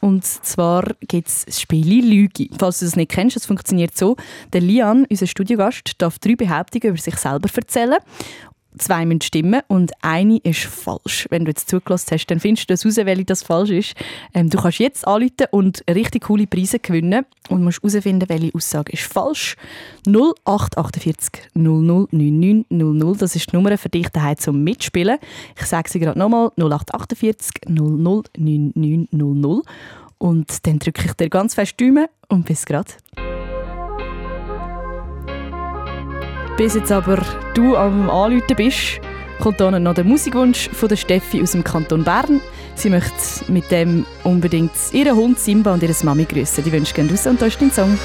Und 0.00 0.24
zwar 0.24 0.84
gibt 1.08 1.26
es 1.26 1.44
das 1.44 1.60
Spiel 1.60 2.04
Lüge. 2.04 2.46
Falls 2.56 2.78
du 2.78 2.84
das 2.84 2.94
nicht 2.94 3.10
kennst, 3.10 3.34
das 3.34 3.46
funktioniert 3.46 3.98
so. 3.98 4.16
Der 4.52 4.60
Lian, 4.60 5.06
unser 5.10 5.26
Studiogast, 5.26 5.94
darf 5.98 6.20
drei 6.20 6.36
Behauptungen 6.36 6.90
über 6.90 7.02
sich 7.02 7.16
selber 7.16 7.48
erzählen. 7.52 7.98
Zwei 8.78 9.04
müssen 9.06 9.20
stimmen 9.20 9.62
und 9.68 9.92
eine 10.02 10.38
ist 10.38 10.64
falsch. 10.64 11.26
Wenn 11.30 11.44
du 11.44 11.50
jetzt 11.50 11.68
zugelassen 11.68 12.08
hast, 12.12 12.26
dann 12.26 12.40
findest 12.40 12.70
du 12.70 12.74
das 12.74 12.84
raus, 12.84 12.96
welche 12.96 13.24
das 13.24 13.42
falsch 13.42 13.70
ist. 13.70 13.94
Ähm, 14.34 14.50
du 14.50 14.58
kannst 14.58 14.78
jetzt 14.78 15.06
anrufen 15.06 15.46
und 15.50 15.84
richtig 15.88 16.24
coole 16.24 16.46
Preise 16.46 16.78
gewinnen 16.78 17.24
und 17.48 17.64
musst 17.64 17.82
herausfinden, 17.82 18.28
welche 18.28 18.54
Aussage 18.54 18.92
ist 18.92 19.02
falsch. 19.02 19.56
0848 20.06 21.50
00 21.54 22.08
99 22.10 22.66
00, 22.70 23.16
das 23.16 23.36
ist 23.36 23.52
die 23.52 23.56
Nummer 23.56 23.76
für 23.76 23.88
dich 23.88 24.08
daheim 24.08 24.38
zum 24.38 24.62
Mitspielen. 24.62 25.18
Ich 25.58 25.66
sage 25.66 25.90
sie 25.90 26.00
gerade 26.00 26.18
nochmal, 26.18 26.50
0848 26.56 27.68
00 27.68 28.24
99 28.36 29.08
00. 29.12 29.62
Und 30.18 30.66
dann 30.66 30.78
drücke 30.78 31.02
ich 31.06 31.12
dir 31.14 31.30
ganz 31.30 31.54
fest 31.54 31.80
Daumen 31.80 32.06
und 32.28 32.44
bis 32.44 32.66
gerade. 32.66 32.92
Bis 36.60 36.74
jetzt 36.74 36.92
aber 36.92 37.16
du 37.54 37.74
am 37.74 38.10
Anrufen 38.10 38.54
bist, 38.54 39.00
kommt 39.40 39.62
dann 39.62 39.82
noch 39.82 39.94
der 39.94 40.04
Musikwunsch 40.04 40.68
von 40.68 40.90
der 40.90 40.96
Steffi 40.96 41.40
aus 41.40 41.52
dem 41.52 41.64
Kanton 41.64 42.04
Bern. 42.04 42.42
Sie 42.74 42.90
möchte 42.90 43.14
mit 43.48 43.70
dem 43.70 44.04
unbedingt 44.24 44.70
ihren 44.92 45.16
Hund 45.16 45.38
Simba 45.38 45.72
und 45.72 45.82
ihre 45.82 45.94
Mami 46.02 46.26
grüßen. 46.26 46.62
Die 46.62 46.70
wünscht 46.70 46.94
gerne 46.94 47.12
raus 47.12 47.26
und 47.26 47.40
da 47.40 47.46
ist 47.46 47.62
dein 47.62 47.70
Song. 47.70 47.98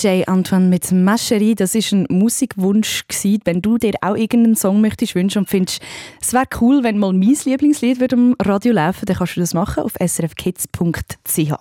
DJ 0.00 0.24
Antoine 0.26 0.66
mit 0.66 0.92
Mascherie, 0.92 1.54
das 1.54 1.74
ist 1.74 1.92
ein 1.92 2.06
Musikwunsch 2.08 3.06
gewesen. 3.06 3.40
Wenn 3.44 3.60
du 3.60 3.76
dir 3.76 3.92
auch 4.00 4.16
irgendeinen 4.16 4.56
Song 4.56 4.80
möchtest 4.80 5.14
wünschen 5.14 5.40
und 5.40 5.48
findest, 5.48 5.82
es 6.20 6.32
wäre 6.32 6.46
cool, 6.60 6.82
wenn 6.82 6.96
mal 6.96 7.12
mein 7.12 7.36
Lieblingslied 7.44 8.00
würde 8.00 8.16
am 8.16 8.34
Radio 8.40 8.72
laufen, 8.72 9.04
dann 9.04 9.16
kannst 9.16 9.36
du 9.36 9.40
das 9.40 9.52
machen 9.52 9.82
auf 9.82 9.92
srfkids.ch. 10.00 11.52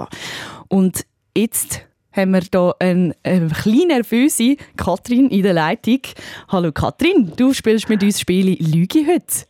Und 0.70 1.06
jetzt 1.36 1.86
haben 2.14 2.32
wir 2.32 2.42
hier 2.42 2.76
eine, 2.80 3.16
eine 3.24 3.50
kleine 3.50 3.88
nervöse 3.88 4.56
Katrin 4.78 5.30
in 5.30 5.44
der 5.44 5.54
Leitung. 5.54 6.00
Hallo 6.48 6.72
Katrin, 6.72 7.34
du 7.36 7.54
spielst 7.54 7.90
mit 7.90 8.02
uns 8.04 8.14
das 8.14 8.22
Spiel 8.22 8.56
«Lüge 8.60 9.06
heute». 9.06 9.46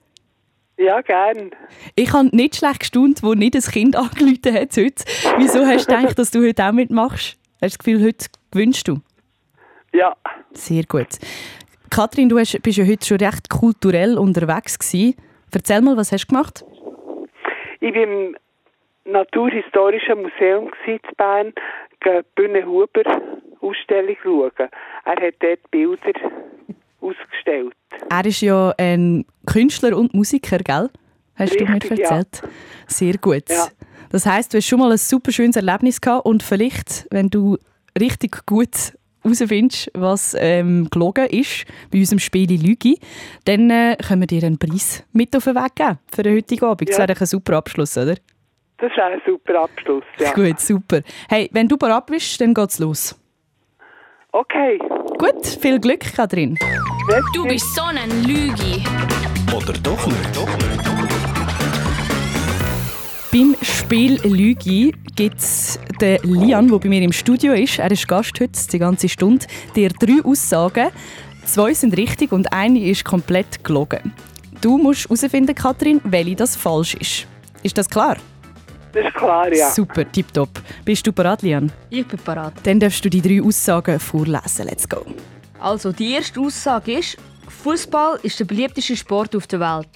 Ja, 0.78 1.02
gern. 1.02 1.52
Ich 1.96 2.12
habe 2.14 2.36
nicht 2.36 2.56
schlecht 2.56 2.80
gestaunt, 2.80 3.22
wo 3.22 3.34
nicht 3.36 3.54
ein 3.54 3.62
Kind 3.62 3.96
angerufen 3.98 4.54
hat 4.54 4.76
heute. 4.78 5.04
Wieso 5.38 5.66
hast 5.66 5.92
du 5.92 5.96
gedacht, 5.96 6.18
dass 6.18 6.32
du 6.32 6.42
heute 6.42 6.66
auch 6.66 6.72
mitmachst? 6.72 7.38
Hast 7.62 7.76
du 7.76 7.78
das 7.78 7.78
Gefühl, 7.78 8.04
heute 8.04 8.26
gewünscht 8.52 8.88
du? 8.88 8.98
Ja, 9.94 10.16
Sehr 10.54 10.84
gut. 10.84 11.08
Kathrin, 11.90 12.30
du 12.30 12.38
hast, 12.38 12.62
bist 12.62 12.78
ja 12.78 12.86
heute 12.86 13.06
schon 13.06 13.18
recht 13.18 13.50
kulturell 13.50 14.18
unterwegs 14.18 14.78
gewesen. 14.78 15.16
Erzähl 15.52 15.82
mal, 15.82 15.98
was 15.98 16.12
hast 16.12 16.26
du 16.26 16.28
gemacht? 16.28 16.64
ich 17.80 17.96
war 17.96 18.04
im 18.04 18.36
Naturhistorischen 19.06 20.22
Museum 20.22 20.72
in 20.86 21.00
Bern, 21.18 21.54
die 22.04 22.22
Bühne 22.36 22.66
Huber 22.66 23.04
Ausstellung 23.62 24.16
schauen. 24.22 24.70
Er 25.06 25.28
hat 25.28 25.36
dort 25.40 25.72
Bilder 25.72 26.14
ausgestellt. 27.02 27.74
Er 28.10 28.26
ist 28.26 28.42
ja 28.42 28.74
ein 28.78 29.26
Künstler 29.46 29.98
und 29.98 30.14
Musiker, 30.14 30.60
gell? 30.60 30.90
Hast 31.36 31.60
du 31.60 31.66
Richtig, 31.66 31.92
mir 31.92 31.98
ja. 31.98 32.10
erzählt? 32.10 32.42
Sehr 32.88 33.18
gut. 33.18 33.50
Ja. 33.50 33.68
Das 34.12 34.26
heißt, 34.26 34.54
du 34.54 34.58
hast 34.58 34.68
schon 34.68 34.80
mal 34.80 34.92
ein 34.92 34.98
super 34.98 35.32
schönes 35.32 35.56
Erlebnis 35.56 36.02
gehabt 36.02 36.26
und 36.26 36.44
vielleicht, 36.44 37.08
wenn 37.12 37.30
du 37.30 37.58
richtig 38.00 38.46
gut 38.46 38.94
herausfindest, 39.24 39.92
was 39.94 40.36
ähm, 40.40 40.88
gelogen 40.90 41.28
ist 41.28 41.66
bei 41.92 42.00
unserem 42.00 42.20
Spiel 42.20 42.50
Lüge, 42.52 42.96
dann 43.46 43.70
äh, 43.70 43.98
können 43.98 44.22
wir 44.22 44.28
dir 44.28 44.44
einen 44.46 44.58
Preis 44.58 45.04
mit 45.12 45.36
auf 45.36 45.44
den 45.44 45.56
Weg 45.56 45.76
geben 45.76 46.00
für 46.14 46.24
den 46.24 46.36
heutigen 46.38 46.66
Abend. 46.66 46.90
Das 46.90 46.98
Ja. 46.98 47.04
wäre 47.04 47.14
doch 47.14 47.22
ein 47.22 47.28
super 47.28 47.58
Abschluss, 47.58 47.98
oder? 47.98 48.16
Das 48.78 48.90
ist 48.92 48.98
ein 48.98 49.22
super 49.26 49.62
Abschluss. 49.64 50.04
Ja. 50.20 50.32
Gut, 50.34 50.60
super. 50.60 51.02
Hey, 51.28 51.50
wenn 51.52 51.68
du 51.68 51.78
bereit 51.78 52.06
bist, 52.06 52.40
dann 52.40 52.54
geht's 52.54 52.80
los. 52.80 53.14
Okay. 54.32 54.80
Gut, 55.18 55.46
viel 55.46 55.80
Glück, 55.80 56.02
Katrin. 56.16 56.56
Du 57.34 57.44
bist 57.46 57.66
so 57.76 57.82
ein 57.84 58.24
Lügi. 58.24 58.84
Oder 59.54 59.74
doch 59.84 60.06
nicht? 60.08 60.36
Doch 60.36 60.48
nicht. 60.58 61.19
Beim 63.32 63.56
Spiel 63.62 64.20
Lügi 64.24 64.92
gibt 65.16 65.38
es 65.38 65.80
den 66.02 66.18
Lian, 66.24 66.68
der 66.68 66.80
bei 66.80 66.90
mir 66.90 67.04
im 67.04 67.12
Studio 67.12 67.54
ist. 67.54 67.78
Er 67.78 67.92
ist 67.92 68.08
Gast 68.08 68.40
heute 68.40 68.60
die 68.72 68.80
ganze 68.80 69.08
Stunde. 69.08 69.46
Dir 69.76 69.90
drei 69.90 70.24
Aussagen. 70.24 70.90
Zwei 71.46 71.76
sind 71.76 71.96
richtig 71.96 72.32
und 72.32 72.52
eine 72.52 72.80
ist 72.80 73.06
komplett 73.06 73.64
gelogen. 73.64 74.14
Du 74.62 74.80
musst 74.80 75.06
herausfinden, 75.06 75.54
Katrin, 75.54 76.02
welche 76.06 76.38
das 76.38 76.56
falsch 76.56 76.96
ist. 76.96 77.28
Ist 77.62 77.78
das 77.78 77.88
klar? 77.88 78.18
Das 78.94 79.06
ist 79.06 79.14
klar, 79.14 79.54
ja. 79.54 79.70
Super, 79.70 80.12
tipptopp. 80.12 80.50
Bist 80.84 81.06
du 81.06 81.14
bereit, 81.14 81.44
Lian? 81.44 81.72
Ich 81.92 82.08
bin 82.08 82.18
parat. 82.18 82.54
Dann 82.64 82.80
darfst 82.80 83.06
du 83.06 83.12
die 83.12 83.22
drei 83.22 83.44
Aussagen 83.44 84.00
vorlesen. 84.00 84.66
Let's 84.66 84.90
go. 84.90 85.06
Also, 85.60 85.92
die 85.92 86.14
erste 86.14 86.40
Aussage 86.40 86.94
ist, 86.94 87.16
Fußball 87.48 88.22
ist 88.24 88.40
der 88.40 88.46
beliebteste 88.46 88.96
Sport 88.96 89.36
auf 89.36 89.46
der 89.46 89.60
Welt. 89.60 89.90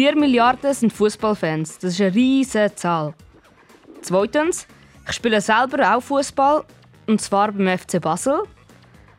4 0.00 0.16
Milliarden 0.16 0.72
sind 0.72 0.94
Fußballfans. 0.94 1.78
Das 1.78 1.92
ist 1.92 2.00
eine 2.00 2.14
riesige 2.14 2.74
Zahl. 2.74 3.12
Zweitens, 4.00 4.66
ich 5.06 5.12
spiele 5.12 5.42
selber 5.42 5.94
auch 5.94 6.00
Fußball 6.00 6.64
und 7.06 7.20
zwar 7.20 7.52
beim 7.52 7.78
FC 7.78 8.00
Basel. 8.00 8.44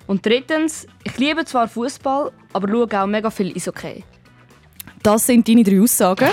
Und 0.08 0.26
drittens, 0.26 0.88
ich 1.04 1.16
liebe 1.20 1.46
zwar 1.46 1.68
Fußball, 1.68 2.32
aber 2.54 2.68
schaue 2.68 3.00
auch 3.00 3.06
mega 3.06 3.30
viel 3.30 3.56
Eishockey. 3.56 4.04
Das 5.04 5.28
sind 5.28 5.48
deine 5.48 5.62
drei 5.62 5.82
Aussagen. 5.82 6.30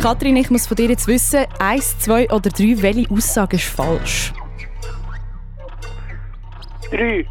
Katrin, 0.00 0.36
ich 0.36 0.50
muss 0.50 0.68
von 0.68 0.76
dir 0.76 0.90
jetzt 0.90 1.08
wissen, 1.08 1.44
eins, 1.58 1.98
zwei 1.98 2.30
oder 2.30 2.50
drei, 2.50 2.80
welche 2.82 3.10
Aussage 3.10 3.56
ist 3.56 3.64
falsch? 3.64 4.32
Drei. 6.88 7.26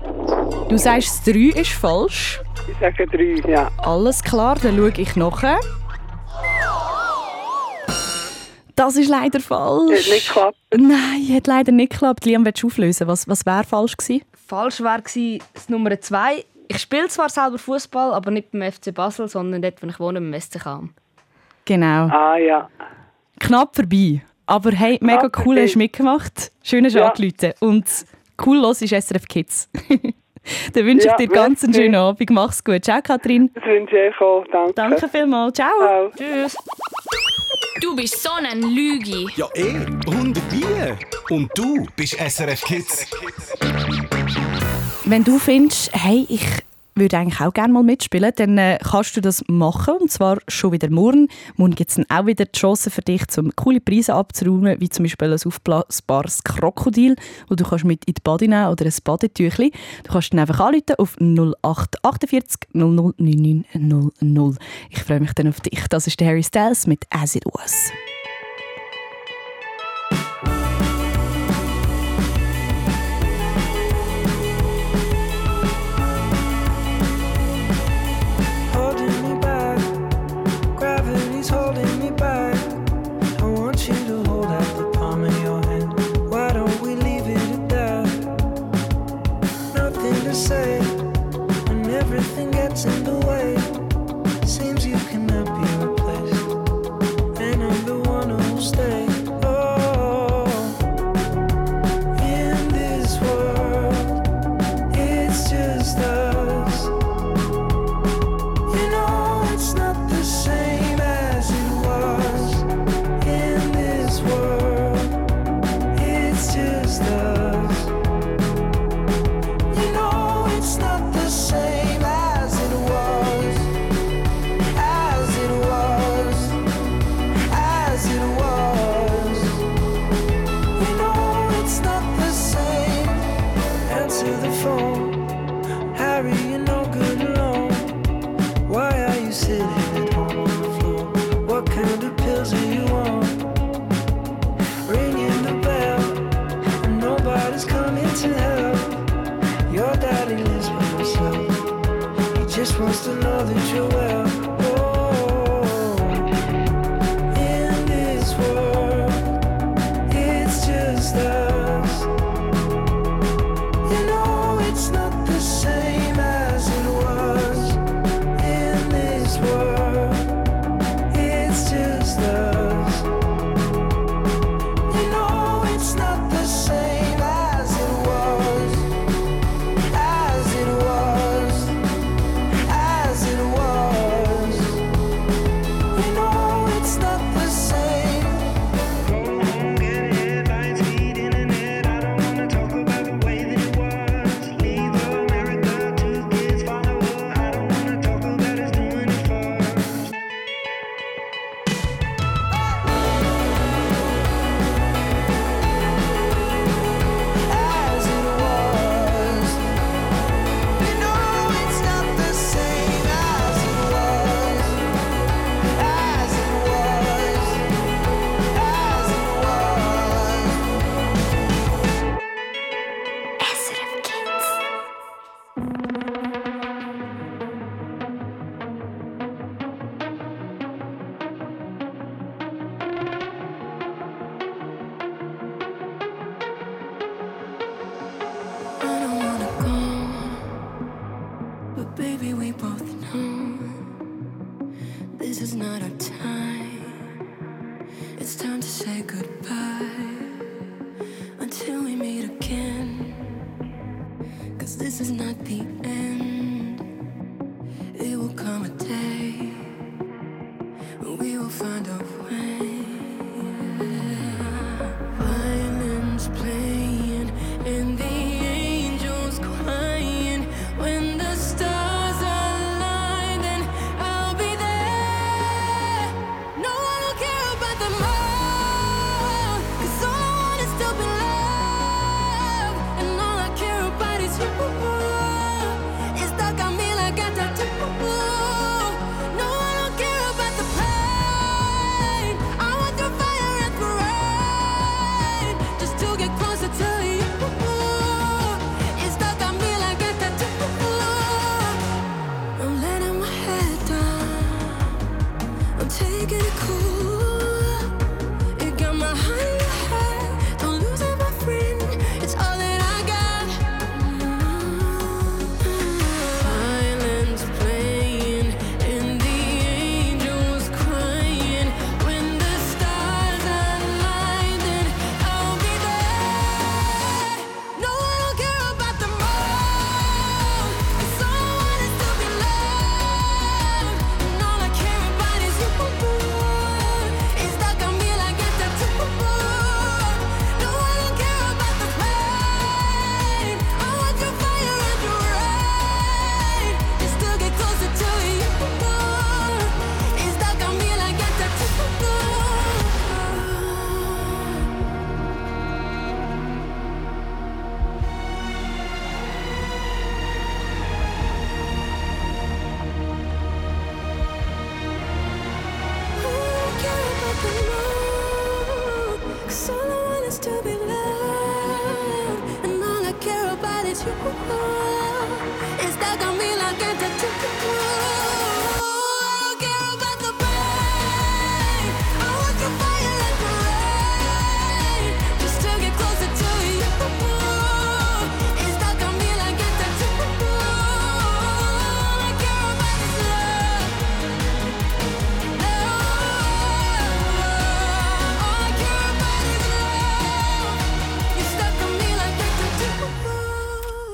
Du 0.67 0.77
sagst, 0.77 1.07
das 1.07 1.23
drei 1.23 1.61
ist 1.61 1.71
falsch. 1.71 2.41
Ich 2.69 2.77
sage 2.81 3.07
drei, 3.07 3.49
ja. 3.49 3.71
Alles 3.77 4.21
klar, 4.21 4.57
dann 4.61 4.75
schaue 4.75 4.91
ich 4.97 5.15
nachher. 5.15 5.61
Das 8.75 8.95
ist 8.95 9.09
leider 9.09 9.39
falsch. 9.39 9.99
Hat 10.07 10.13
nicht 10.13 10.27
geklappt. 10.27 10.57
Nein, 10.75 11.27
hat 11.35 11.47
leider 11.47 11.71
nicht 11.71 11.91
geklappt. 11.91 12.25
Liam, 12.25 12.43
willst 12.45 12.63
du 12.63 12.67
auflösen? 12.67 13.07
Was, 13.07 13.27
was 13.27 13.45
wäre 13.45 13.63
falsch 13.63 13.95
gewesen? 13.97 14.23
Falsch 14.47 14.81
war 14.81 14.99
das 15.53 15.69
Nummer 15.69 15.99
zwei. 16.01 16.43
Ich 16.67 16.79
spiele 16.79 17.07
zwar 17.07 17.29
selber 17.29 17.57
Fußball, 17.59 18.13
aber 18.13 18.31
nicht 18.31 18.51
beim 18.51 18.71
FC 18.71 18.93
Basel, 18.93 19.27
sondern 19.27 19.61
dort, 19.61 19.81
wo 19.83 19.87
ich 19.87 19.99
wohne, 19.99 20.19
beim 20.21 20.39
SC 20.39 20.59
Cham. 20.63 20.93
Genau. 21.65 22.07
Ah, 22.07 22.37
ja. 22.37 22.69
Knapp 23.39 23.75
vorbei. 23.75 24.23
Aber 24.45 24.71
hey, 24.71 24.97
mega 25.01 25.29
Knapp 25.29 25.37
cool, 25.39 25.43
vorbei. 25.55 25.63
hast 25.63 25.75
du 25.75 25.77
mitgemacht. 25.79 26.51
Schön 26.63 26.85
hast 26.85 26.95
du 26.95 26.99
Ja. 26.99 27.09
angerufen. 27.09 27.53
Und 27.59 27.85
cool 28.45 28.57
los 28.57 28.81
ist 28.81 28.91
SRF 28.93 29.27
Kids. 29.27 29.69
dann 30.73 30.85
wünsche 30.85 31.07
Ja, 31.07 31.15
ich 31.17 31.27
dir 31.27 31.33
ganz 31.33 31.63
einen 31.63 31.73
schönen 31.73 31.95
Abend. 31.95 32.29
Mach's 32.31 32.63
gut. 32.63 32.83
Ciao, 32.83 33.01
Katrin. 33.03 33.51
Das 33.53 33.63
wünsche 33.65 33.97
ich 34.07 34.19
auch. 34.19 34.43
Danke. 34.51 34.73
Danke 34.73 35.07
vielmals. 35.09 35.53
Ciao. 35.53 35.69
Ciao. 35.79 36.11
Tschüss. 36.17 36.57
Du 37.81 37.95
bist 37.95 38.21
so 38.21 38.29
ein 38.31 38.61
Lügi. 38.61 39.27
Ja, 39.35 39.47
eh. 39.55 39.75
Und 40.05 40.39
wie? 40.51 41.33
Und 41.33 41.51
du 41.55 41.85
bist 41.95 42.13
SRF 42.13 42.61
Kids. 42.61 43.05
Wenn 45.05 45.23
du 45.23 45.37
findest, 45.39 45.91
hey, 45.93 46.25
ich 46.29 46.45
würde 46.95 47.17
eigentlich 47.17 47.41
auch 47.41 47.53
gerne 47.53 47.73
mal 47.73 47.83
mitspielen, 47.83 48.31
dann 48.35 48.57
äh, 48.57 48.77
kannst 48.81 49.17
du 49.17 49.21
das 49.21 49.43
machen. 49.47 49.95
Und 49.99 50.11
zwar 50.11 50.37
schon 50.47 50.71
wieder 50.71 50.89
morgen. 50.89 51.27
Morgen 51.55 51.75
gibt 51.75 51.89
es 51.89 51.95
dann 51.95 52.05
auch 52.09 52.25
wieder 52.25 52.45
die 52.45 52.59
Chance 52.59 52.89
für 52.89 53.01
dich, 53.01 53.21
um 53.37 53.55
coole 53.55 53.79
Preise 53.79 54.13
abzuräumen, 54.13 54.79
wie 54.79 54.89
zum 54.89 55.03
Beispiel 55.03 55.31
ein 55.31 55.39
aufblasbares 55.45 56.43
Krokodil, 56.43 57.15
wo 57.47 57.55
du 57.55 57.63
kannst 57.63 57.85
mit 57.85 58.05
in 58.05 58.13
die 58.13 58.21
Body 58.21 58.47
nehmen 58.47 58.67
oder 58.67 58.85
ein 58.85 58.93
Badetüchli. 59.03 59.71
Du 60.03 60.11
kannst 60.11 60.33
dann 60.33 60.39
einfach 60.39 60.59
anrufen 60.59 60.95
auf 60.97 61.17
0848 61.19 62.69
00 62.73 63.13
99 63.17 63.65
00. 64.21 64.55
Ich 64.89 65.03
freue 65.03 65.19
mich 65.19 65.33
dann 65.33 65.47
auf 65.47 65.61
dich. 65.61 65.83
Das 65.89 66.07
ist 66.07 66.19
der 66.19 66.27
Harry 66.27 66.43
Styles 66.43 66.87
mit 66.87 67.05
«As 67.09 67.35
It 67.35 67.45
Was». 67.45 67.91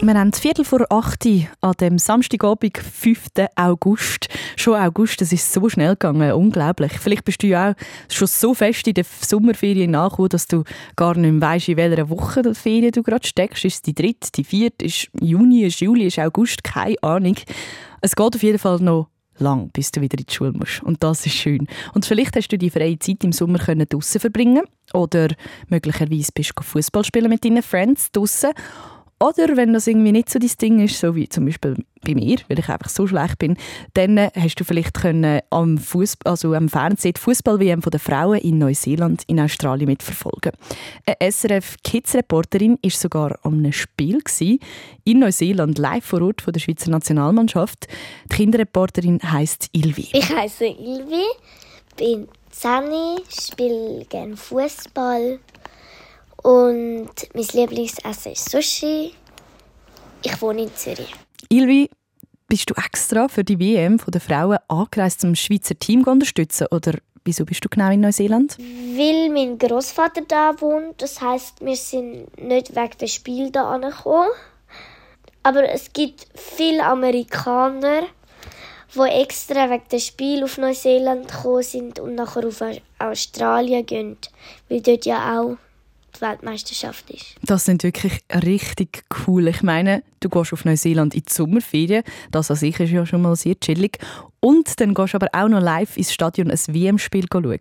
Wir 0.10 0.20
haben 0.20 0.34
Viertel 0.34 0.66
vor 0.66 0.88
acht 0.90 1.24
an 1.62 1.74
dem 1.80 2.00
Samstagabend, 2.00 2.80
5. 2.80 3.28
August. 3.56 4.28
Schon 4.56 4.74
August, 4.74 5.22
das 5.22 5.32
ist 5.32 5.54
so 5.54 5.70
schnell 5.70 5.92
gegangen, 5.92 6.32
unglaublich. 6.32 6.94
Vielleicht 6.94 7.26
bist 7.26 7.44
du 7.44 7.48
ja 7.48 7.70
auch 7.70 7.76
schon 8.12 8.28
so 8.28 8.56
fest 8.56 8.88
in 8.88 8.96
der 8.96 9.06
Sommerferien 9.06 9.92
nachgekommen, 9.92 10.30
dass 10.30 10.48
du 10.48 10.64
gar 10.96 11.16
nicht 11.16 11.32
mehr 11.32 11.50
weißt, 11.50 11.70
in 11.70 11.78
welcher 11.78 12.10
Woche 12.10 12.42
der 12.42 12.56
Ferien 12.56 12.92
du 12.92 13.04
gerade 13.04 13.28
steckst. 13.28 13.66
Ist 13.66 13.76
es 13.76 13.82
die 13.84 13.94
dritte, 13.94 14.32
die 14.34 14.44
vierte, 14.44 14.84
ist 14.84 15.10
Juni, 15.22 15.62
ist 15.62 15.80
Juli, 15.80 16.08
ist 16.08 16.18
August, 16.18 16.64
keine 16.64 16.96
Ahnung. 17.04 17.36
Es 18.02 18.16
geht 18.16 18.36
auf 18.36 18.42
jeden 18.42 18.58
Fall 18.58 18.80
noch 18.80 19.10
lang, 19.38 19.70
bis 19.70 19.92
du 19.92 20.02
wieder 20.02 20.18
in 20.18 20.26
die 20.26 20.34
Schule 20.34 20.54
musst. 20.54 20.82
Und 20.82 21.04
das 21.04 21.24
ist 21.28 21.36
schön. 21.36 21.68
Und 21.94 22.08
vielleicht 22.08 22.36
hast 22.36 22.48
du 22.48 22.58
die 22.58 22.72
freie 22.72 22.98
Zeit 22.98 23.24
im 23.24 23.32
Sommer 23.32 23.60
können 23.60 23.88
draussen 23.88 24.20
verbringen 24.20 24.64
oder 24.92 25.28
möglicherweise 25.68 26.32
bist 26.34 26.54
du 26.56 26.64
Fußball 26.64 27.06
spielen 27.06 27.30
mit 27.30 27.46
deinen 27.46 27.62
Friends 27.62 28.12
draussen. 28.12 28.52
Oder 29.22 29.58
wenn 29.58 29.74
das 29.74 29.86
irgendwie 29.88 30.14
nicht 30.14 30.30
so 30.30 30.40
dein 30.40 30.52
Ding 30.62 30.80
ist, 30.80 30.98
so 30.98 31.14
wie 31.14 31.28
zum 31.28 31.46
Beispiel 31.46 31.76
bei 32.06 32.16
mir, 32.16 32.38
weil 32.48 32.60
ich 32.60 32.70
einfach 32.70 32.90
so 32.90 33.06
schlecht 33.06 33.38
bin, 33.38 33.58
dann 33.94 34.18
hast 34.18 34.56
du 34.56 34.64
vielleicht 34.64 34.94
können 34.94 35.42
am, 35.50 35.78
Fußball, 35.78 36.32
also 36.32 36.54
am 36.54 36.70
Fernsehen 36.70 37.14
die 37.16 37.20
Fußball-WM 37.20 37.82
der 37.82 38.00
Frauen 38.00 38.40
in 38.40 38.60
Neuseeland, 38.60 39.24
in 39.28 39.42
Australien 39.42 39.90
mitverfolgen. 39.90 40.54
Eine 41.06 41.32
SRF-Kids-Reporterin 41.32 42.80
war 42.82 42.92
sogar 42.92 43.38
an 43.44 43.56
einem 43.56 43.74
Spiel 43.74 44.20
gewesen, 44.20 44.60
in 45.04 45.20
Neuseeland, 45.20 45.78
live 45.78 46.06
vor 46.06 46.22
Ort 46.22 46.42
von 46.42 46.54
der 46.54 46.62
Schweizer 46.62 46.90
Nationalmannschaft. 46.90 47.88
Die 48.32 48.36
Kinderreporterin 48.38 49.20
heisst 49.22 49.70
Ilvi. 49.74 50.10
Ich 50.14 50.34
heiße 50.34 50.66
Ilvi, 50.66 51.26
bin 51.98 52.28
10, 52.52 52.82
spiele 53.30 54.06
gerne 54.10 54.38
Fußball 54.38 55.40
und 56.44 57.10
mein 57.34 57.48
Lieblingsessen 57.54 58.32
ist 58.32 58.50
Sushi. 58.50 59.14
Ich 60.24 60.42
wohne 60.42 60.64
in 60.64 60.76
Zürich. 60.76 61.14
Ilvi, 61.50 61.90
bist 62.48 62.70
du 62.70 62.74
extra 62.74 63.28
für 63.28 63.44
die 63.44 63.60
WM 63.60 64.00
der 64.08 64.22
Frauen 64.22 64.58
angereist, 64.68 65.24
um 65.24 65.34
das 65.34 65.40
Schweizer 65.40 65.78
Team 65.78 66.04
zu 66.04 66.12
unterstützen? 66.12 66.68
Oder 66.72 66.94
wieso 67.24 67.46
bist 67.46 67.64
du 67.64 67.70
genau 67.70 67.92
in 67.92 68.02
Neuseeland? 68.02 68.58
Weil 68.58 69.30
mein 69.30 69.58
Großvater 69.58 70.22
da 70.28 70.60
wohnt, 70.60 71.02
das 71.02 71.22
heißt, 71.22 71.64
wir 71.64 71.76
sind 71.76 72.38
nicht 72.42 72.76
wegen 72.76 72.98
des 72.98 73.14
Spiels 73.14 73.52
da 73.52 73.70
angekommen. 73.70 74.30
Aber 75.44 75.70
es 75.70 75.94
gibt 75.94 76.28
viele 76.36 76.84
Amerikaner, 76.84 78.04
die 78.94 79.22
extra 79.22 79.70
wegen 79.70 79.88
des 79.92 80.08
Spiel 80.08 80.44
auf 80.44 80.58
Neuseeland 80.58 81.28
gekommen 81.28 81.64
sind 81.64 82.00
und 82.00 82.16
nachher 82.16 82.48
auf 82.48 82.62
Australien 82.98 83.86
gehen, 83.86 84.18
weil 84.68 84.82
dort 84.82 85.06
ja 85.06 85.40
auch 85.40 85.58
Weltmeisterschaft 86.22 87.10
ist. 87.10 87.36
Das 87.44 87.66
sind 87.66 87.84
wirklich 87.84 88.20
richtig 88.34 89.04
cool. 89.28 89.48
Ich 89.48 89.64
meine, 89.64 90.04
du 90.20 90.30
gehst 90.30 90.54
auf 90.54 90.66
Neuseeland 90.66 91.16
in 91.16 91.24
die 91.28 91.32
Sommerferien. 91.32 92.04
Das 92.32 92.52
an 92.52 92.58
sich 92.58 92.80
ist 92.80 92.92
ja 92.92 93.06
schon 93.06 93.22
mal 93.22 93.36
sehr 93.36 93.60
chillig. 93.60 93.98
Und 94.40 94.80
dann 94.80 94.94
gehst 94.94 95.14
du 95.14 95.18
aber 95.18 95.30
auch 95.34 95.50
noch 95.50 95.62
live 95.62 95.98
ins 95.98 96.14
Stadion 96.14 96.50
ein 96.50 96.60
WM-Spiel 96.68 97.26
schauen. 97.32 97.58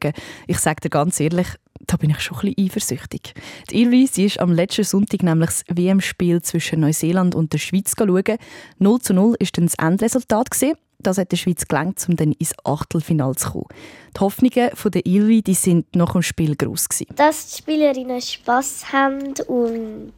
Ich 0.46 0.59
sage 0.59 0.80
dir 0.82 0.90
ganz 0.90 1.18
ehrlich, 1.18 1.48
da 1.86 1.96
bin 1.96 2.11
ich 2.11 2.20
schon 2.20 2.38
ein 2.38 2.54
bisschen 2.54 2.66
eifersüchtig. 2.66 3.34
Die 3.70 3.82
Irvi, 3.82 4.06
sie 4.06 4.26
ist 4.26 4.40
am 4.40 4.52
letzten 4.52 4.84
Sonntag 4.84 5.22
nämlich 5.22 5.50
das 5.50 5.64
WM-Spiel 5.68 6.42
zwischen 6.42 6.80
Neuseeland 6.80 7.34
und 7.34 7.52
der 7.52 7.59
Schweiz 7.59 7.94
schauen. 7.96 8.38
0 8.78 9.00
zu 9.00 9.14
0 9.14 9.30
war 9.32 9.36
dann 9.52 9.66
das 9.66 9.74
Endresultat. 9.74 10.50
Gewesen. 10.50 10.76
Das 11.01 11.16
hat 11.16 11.30
der 11.30 11.36
Schweiz 11.36 11.68
gelangt, 11.68 12.05
um 12.09 12.16
dann 12.16 12.32
ins 12.32 12.55
Achtelfinale 12.64 13.36
zu 13.36 13.51
kommen. 13.51 13.66
Die 14.16 14.20
Hoffnungen 14.20 14.70
der 14.84 15.07
Ilvi 15.07 15.42
die 15.42 15.55
sind 15.55 15.94
nach 15.94 16.12
dem 16.12 16.22
Spiel 16.22 16.57
groß 16.57 16.88
gewesen. 16.88 17.14
Dass 17.14 17.51
die 17.51 17.59
Spielerinnen 17.59 18.20
Spass 18.20 18.92
haben 18.92 19.34
und 19.46 20.12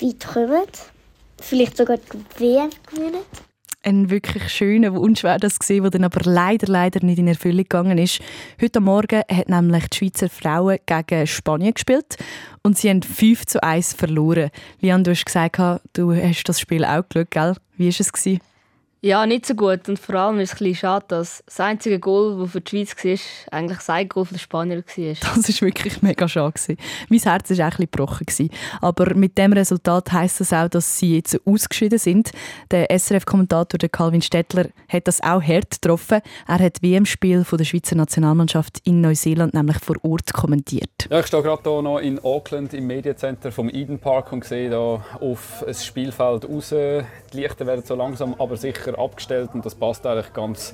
weit 0.00 0.26
kommen. 0.26 0.66
Vielleicht 1.40 1.78
sogar 1.78 1.96
die 1.96 2.40
WM 2.40 2.70
gewinnen. 2.90 3.22
Ein 3.82 4.10
wirklich 4.10 4.48
schöner 4.48 4.94
Wunsch 4.94 5.22
wäre 5.22 5.38
das 5.38 5.60
gewesen, 5.60 5.82
der 5.82 5.90
dann 5.92 6.04
aber 6.04 6.28
leider, 6.28 6.66
leider 6.66 7.04
nicht 7.04 7.18
in 7.18 7.28
Erfüllung 7.28 7.58
gegangen 7.58 7.98
ist. 7.98 8.20
Heute 8.60 8.80
Morgen 8.80 9.22
hat 9.30 9.48
nämlich 9.48 9.88
die 9.88 9.96
Schweizer 9.96 10.28
Frauen 10.28 10.78
gegen 10.84 11.26
Spanien 11.26 11.72
gespielt 11.72 12.16
und 12.62 12.76
sie 12.76 12.90
haben 12.90 13.02
5 13.02 13.46
zu 13.46 13.62
1 13.62 13.94
verloren. 13.94 14.50
Lian, 14.80 15.04
du 15.04 15.12
hast 15.12 15.24
gesagt, 15.24 15.58
du 15.92 16.12
hast 16.12 16.44
das 16.44 16.60
Spiel 16.60 16.84
auch 16.84 17.08
geschaut, 17.08 17.30
gell? 17.30 17.54
Wie 17.76 17.84
war 17.84 18.00
es? 18.00 18.12
Gewesen? 18.12 18.40
Ja, 19.02 19.26
nicht 19.26 19.44
so 19.46 19.54
gut. 19.54 19.88
Und 19.88 19.98
vor 19.98 20.14
allem 20.14 20.40
ist 20.40 20.54
es 20.54 20.54
ein 20.54 20.58
bisschen 20.64 20.74
schade, 20.76 21.04
dass 21.08 21.42
das 21.44 21.60
einzige 21.60 22.00
Goal, 22.00 22.38
das 22.40 22.50
für 22.50 22.60
die 22.62 22.70
Schweiz 22.70 22.96
war, 23.04 23.58
eigentlich 23.58 23.78
das 23.78 23.90
eigene 23.90 24.08
Goal 24.08 24.24
für 24.24 24.34
die 24.34 24.40
Spanier 24.40 24.76
war. 24.78 24.84
Das 25.36 25.60
war 25.60 25.68
wirklich 25.68 26.02
mega 26.02 26.26
schade. 26.26 26.52
gewesen. 26.52 26.76
Mein 27.10 27.20
Herz 27.20 27.50
war 27.50 27.56
auch 27.56 27.60
ein 27.60 27.68
bisschen 27.70 27.90
gebrochen. 27.90 28.26
gewesen. 28.26 28.50
Aber 28.80 29.14
mit 29.14 29.36
dem 29.36 29.52
Resultat 29.52 30.12
heisst 30.12 30.40
das 30.40 30.52
auch, 30.52 30.68
dass 30.68 30.98
sie 30.98 31.16
jetzt 31.16 31.38
ausgeschieden 31.44 31.98
sind. 31.98 32.30
Der 32.70 32.90
SRF-Kommentator 32.90 33.78
der 33.78 33.90
Calvin 33.90 34.22
Stettler 34.22 34.66
hat 34.88 35.06
das 35.06 35.20
auch 35.22 35.42
hart 35.42 35.70
getroffen. 35.82 36.20
Er 36.48 36.58
hat 36.58 36.82
WM-Spiel 36.82 37.44
der 37.50 37.64
Schweizer 37.64 37.96
Nationalmannschaft 37.96 38.80
in 38.84 39.02
Neuseeland 39.02 39.54
nämlich 39.54 39.78
vor 39.78 39.96
Ort 40.02 40.32
kommentiert. 40.32 41.06
Ja, 41.10 41.20
ich 41.20 41.26
stehe 41.26 41.42
gerade 41.42 41.62
hier 41.70 41.82
noch 41.82 41.98
in 41.98 42.18
Auckland 42.24 42.72
im 42.72 42.86
Mediencenter 42.86 43.52
vom 43.52 43.68
Eden 43.68 43.98
Park 43.98 44.32
und 44.32 44.44
sehe 44.44 44.70
da 44.70 45.04
auf 45.20 45.64
ein 45.66 45.74
Spielfeld 45.74 46.48
raus. 46.48 46.70
Die 46.70 47.04
Lichter 47.36 47.66
werden 47.66 47.84
so 47.84 47.94
langsam 47.94 48.34
aber 48.38 48.56
sicher 48.56 48.85
abgestellt 48.94 49.50
und 49.54 49.66
das 49.66 49.74
passt 49.74 50.06
eigentlich 50.06 50.32
ganz 50.32 50.72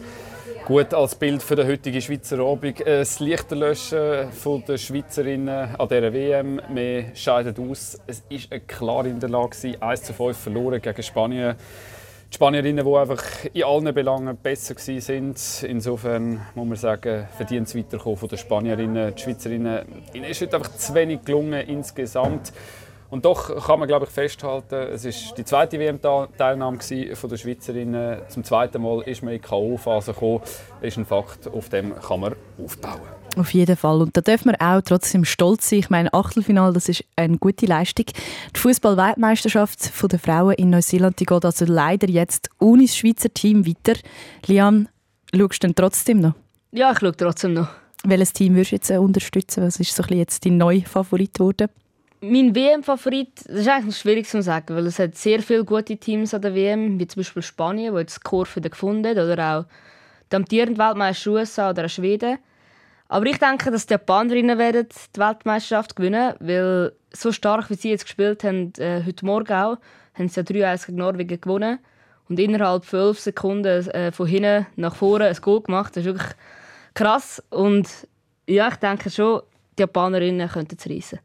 gut 0.65 0.95
als 0.95 1.15
Bild 1.15 1.43
für 1.43 1.57
den 1.57 1.67
heutigen 1.67 2.01
Schweizer 2.01 2.39
Abend. 2.39 2.81
Äh, 2.81 3.01
Das 3.01 3.19
Lichterlöschen 3.21 4.31
von 4.33 4.63
der 4.67 4.79
Schweizerinnen 4.79 5.75
an 5.77 5.89
dieser 5.89 6.13
WM. 6.13 6.61
Wir 6.73 7.07
scheiden 7.15 7.71
aus. 7.71 7.99
Es 8.07 8.23
war 8.31 8.39
eine 8.51 8.61
klare 8.61 9.09
Niederlage. 9.09 9.49
gewesen. 9.57 9.83
1 9.83 10.03
zu 10.03 10.13
5 10.13 10.37
verloren 10.37 10.81
gegen 10.81 11.03
Spanien. 11.03 11.57
Die 12.31 12.35
Spanierinnen, 12.37 12.87
die 12.87 12.97
einfach 12.97 13.23
in 13.53 13.65
allen 13.65 13.95
Belangen 13.95 14.37
besser 14.37 14.75
waren. 14.77 15.35
Insofern 15.69 16.47
muss 16.55 16.67
man 16.67 16.77
sagen, 16.77 17.27
verdient 17.37 17.69
es 17.69 17.77
weiterkommen 17.77 18.17
von 18.17 18.29
den 18.29 18.39
Spanierinnen. 18.39 19.15
Die 19.15 19.21
Schweizerinnen 19.23 19.81
ihnen 20.15 20.25
ist 20.25 20.41
heute 20.41 20.57
einfach 20.57 20.75
zu 20.77 20.95
wenig 20.95 21.25
gelungen 21.25 21.61
insgesamt. 21.67 22.53
Und 23.13 23.27
doch 23.27 23.67
kann 23.67 23.79
man 23.79 23.87
glaube 23.87 24.07
ich 24.07 24.11
festhalten, 24.11 24.75
es 24.75 25.05
ist 25.05 25.35
die 25.37 25.45
zweite 25.45 25.79
WM-Teilnahme 25.79 26.79
von 26.81 27.29
den 27.29 27.39
Schweizerinnen. 27.39 28.23
Zum 28.29 28.43
zweiten 28.43 28.81
Mal 28.81 29.03
ist 29.03 29.23
man 29.23 29.35
in 29.35 29.43
die 29.43 29.47
K.O.-Phase 29.47 30.15
gekommen. 30.15 30.41
Das 30.81 30.89
ist 30.89 30.97
ein 30.97 31.05
Fakt, 31.05 31.47
auf 31.47 31.69
dem 31.69 31.95
kann 32.01 32.21
man 32.21 32.35
aufbauen. 32.57 33.03
Auf 33.37 33.53
jeden 33.53 33.77
Fall. 33.77 34.01
Und 34.01 34.17
da 34.17 34.23
dürfen 34.23 34.53
wir 34.53 34.57
auch 34.63 34.81
trotzdem 34.81 35.27
stolz 35.27 35.69
sein. 35.69 35.81
Ich 35.81 35.91
meine, 35.91 36.11
Achtelfinale, 36.15 36.73
das 36.73 36.89
ist 36.89 37.05
eine 37.15 37.37
gute 37.37 37.67
Leistung. 37.67 38.07
Die 38.57 38.59
Fußball-Weltmeisterschaft 38.59 39.93
der 40.11 40.19
Frauen 40.19 40.55
in 40.55 40.71
Neuseeland 40.71 41.21
die 41.21 41.27
geht 41.27 41.45
also 41.45 41.67
leider 41.67 42.09
jetzt 42.09 42.49
ohne 42.61 42.85
das 42.85 42.97
Schweizer 42.97 43.29
Team 43.35 43.67
weiter. 43.67 44.01
Liam, 44.47 44.89
schaust 45.37 45.63
du 45.63 45.67
denn 45.67 45.75
trotzdem 45.75 46.21
noch? 46.21 46.33
Ja, 46.71 46.93
ich 46.93 47.01
schaue 47.01 47.15
trotzdem 47.15 47.53
noch. 47.53 47.69
Welches 48.05 48.33
Team 48.33 48.55
würdest 48.55 48.73
du 48.73 48.77
jetzt 48.77 48.91
äh, 48.91 48.97
unterstützen? 48.97 49.65
Was 49.65 49.79
ist 49.79 49.95
so 49.95 50.03
ein 50.03 50.07
bisschen 50.07 50.19
jetzt 50.19 50.47
dein 50.47 50.57
neuer 50.57 50.81
Favorit 50.81 51.35
geworden? 51.35 51.69
Mein 52.25 52.55
WM-Favorit, 52.55 53.41
das 53.49 53.63
ist 53.63 53.69
eigentlich 53.69 53.97
schwierig 53.97 54.29
zu 54.29 54.41
sagen, 54.43 54.77
weil 54.77 54.87
es 54.87 55.01
hat 55.01 55.17
sehr 55.17 55.43
viele 55.43 55.65
gute 55.65 55.97
Teams 55.97 56.33
an 56.33 56.43
der 56.43 56.55
WM, 56.55 57.01
wie 57.01 57.07
zum 57.09 57.19
Beispiel 57.19 57.43
Spanien, 57.43 57.93
wo 57.93 57.99
jetzt 57.99 58.19
die 58.19 58.21
Kurve 58.21 58.61
gefunden 58.61 59.09
hat, 59.09 59.17
oder 59.17 59.59
auch 59.59 59.65
die 60.31 60.37
amtierende 60.37 60.79
Weltmeister 60.79 61.33
USA 61.33 61.71
oder 61.71 61.89
Schweden. 61.89 62.39
Aber 63.09 63.27
ich 63.27 63.39
denke, 63.39 63.73
dass 63.73 63.87
die 63.87 63.95
Japanerinnen 63.95 64.57
werden 64.57 64.87
die 65.17 65.21
Weltmeisterschaft 65.21 65.97
gewinnen, 65.97 66.35
weil 66.39 66.93
so 67.13 67.33
stark 67.33 67.69
wie 67.71 67.75
sie 67.75 67.91
jetzt 67.91 68.05
gespielt 68.05 68.45
haben, 68.45 68.73
äh, 68.79 69.03
heute 69.05 69.27
Morgen 69.27 69.53
auch, 69.53 69.79
haben 70.15 70.29
sie 70.29 70.43
ja 70.43 70.75
3-1 70.75 70.87
gegen 70.87 70.99
Norwegen 70.99 71.41
gewonnen 71.41 71.81
und 72.29 72.39
innerhalb 72.39 72.85
von 72.85 73.01
11 73.01 73.19
Sekunden 73.19 73.89
äh, 73.89 74.13
von 74.13 74.29
hinten 74.29 74.69
nach 74.77 74.95
vorne 74.95 75.27
ein 75.27 75.37
Goal 75.41 75.63
gemacht. 75.63 75.97
Das 75.97 76.03
ist 76.03 76.07
wirklich 76.07 76.37
krass 76.95 77.43
und 77.51 77.89
ja, 78.47 78.69
ich 78.69 78.77
denke 78.77 79.11
schon, 79.11 79.43
die 79.77 79.83
Japanerinnen 79.83 80.49
könnten 80.49 80.77
es 80.79 80.89
reissen. 80.89 81.19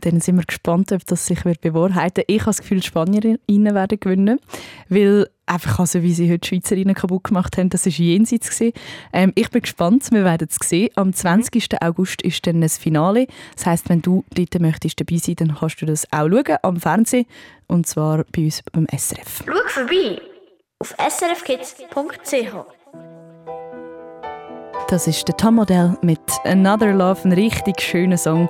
Dann 0.00 0.20
sind 0.20 0.36
wir 0.36 0.44
gespannt, 0.44 0.92
ob 0.92 1.04
das 1.06 1.26
sich 1.26 1.44
wird 1.44 1.60
bewahrheiten 1.60 2.24
Ich 2.26 2.40
habe 2.40 2.50
das 2.50 2.58
Gefühl, 2.58 2.82
Spanierinnen 2.82 3.74
werden 3.74 4.00
gewinnen. 4.00 4.40
Weil 4.88 5.28
einfach 5.46 5.80
also, 5.80 6.02
wie 6.02 6.12
sie 6.12 6.30
heute 6.30 6.46
Schweizerinnen 6.46 6.94
kaputt 6.94 7.24
gemacht 7.24 7.56
haben, 7.56 7.70
das 7.70 7.86
war 7.86 7.92
jenseits. 7.92 8.60
Ähm, 9.12 9.32
ich 9.34 9.50
bin 9.50 9.62
gespannt, 9.62 10.10
wir 10.10 10.24
werden 10.24 10.48
es 10.50 10.68
sehen. 10.68 10.90
Am 10.94 11.12
20. 11.12 11.82
August 11.82 12.22
ist 12.22 12.46
dann 12.46 12.60
das 12.60 12.78
Finale. 12.78 13.26
Das 13.56 13.66
heisst, 13.66 13.88
wenn 13.88 14.02
du 14.02 14.24
dort 14.34 14.60
möchtest 14.60 15.00
dabei 15.00 15.16
sein 15.16 15.36
dann 15.36 15.56
kannst 15.56 15.80
du 15.82 15.86
das 15.86 16.06
auch 16.12 16.28
schauen 16.28 16.56
am 16.62 16.80
Fernsehen. 16.80 17.26
Und 17.66 17.86
zwar 17.86 18.24
bei 18.32 18.44
uns 18.44 18.62
beim 18.72 18.86
SRF. 18.86 19.44
Schau 19.46 19.68
vorbei 19.68 20.20
auf 20.78 20.94
srfkids.ch. 20.98 22.77
Das 24.88 25.06
ist 25.06 25.28
der 25.28 25.36
Tom 25.36 25.56
Modell 25.56 25.98
mit 26.00 26.18
Another 26.44 26.94
Love, 26.94 27.20
ein 27.24 27.32
richtig 27.32 27.78
schöner 27.82 28.16
Song. 28.16 28.48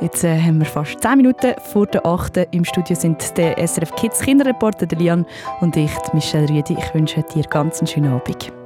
Jetzt 0.00 0.24
äh, 0.24 0.36
haben 0.36 0.58
wir 0.58 0.66
fast 0.66 1.00
10 1.00 1.18
Minuten 1.18 1.54
vor 1.72 1.86
der 1.86 2.04
8. 2.04 2.48
Im 2.50 2.64
Studio 2.64 2.96
sind 2.96 3.38
der 3.38 3.56
SRF 3.56 3.94
Kids 3.94 4.18
Kinderreporter 4.18 4.86
der 4.86 4.98
Lian 4.98 5.24
und 5.60 5.76
ich, 5.76 5.92
Michelle 6.12 6.48
Rüdi. 6.48 6.76
Ich 6.76 6.92
wünsche 6.92 7.22
dir 7.22 7.44
ganz 7.44 7.78
einen 7.78 7.86
schönen 7.86 8.12
Abend. 8.12 8.65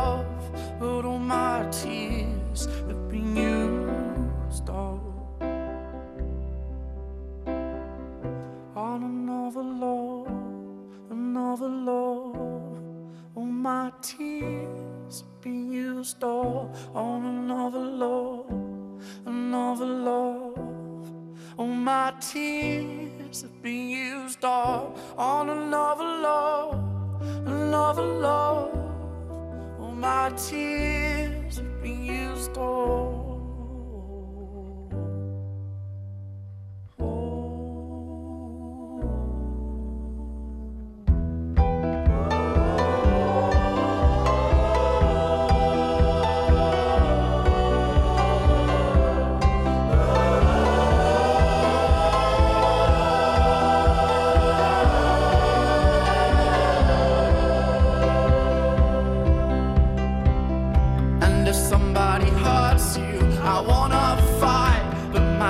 tears 14.01 15.23
been 15.41 15.71
used 15.71 16.23
up 16.23 16.75
on 16.95 17.25
another 17.25 17.79
love, 17.79 18.49
another 19.25 19.85
love. 19.85 20.57
All 21.57 21.67
my 21.67 22.13
tears 22.19 23.43
been 23.61 23.89
used 23.89 24.43
up 24.43 24.97
on 25.17 25.49
another 25.49 26.03
love, 26.03 27.21
another 27.45 28.01
love. 28.01 28.73
All 29.79 29.91
my 29.91 30.31
tears 30.35 31.59
been 31.81 32.05
used 32.05 32.57
up. 32.57 33.20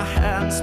My 0.01 0.07
hand's 0.07 0.61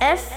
F 0.00 0.35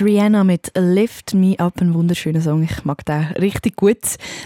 Rihanna 0.00 0.44
mit 0.44 0.72
Lift 0.76 1.34
Me 1.34 1.58
Up, 1.58 1.80
ein 1.80 1.94
wunderschöner 1.94 2.40
Song. 2.40 2.62
Ich 2.62 2.84
mag 2.84 3.04
den 3.04 3.24
richtig 3.40 3.76
gut. 3.76 3.98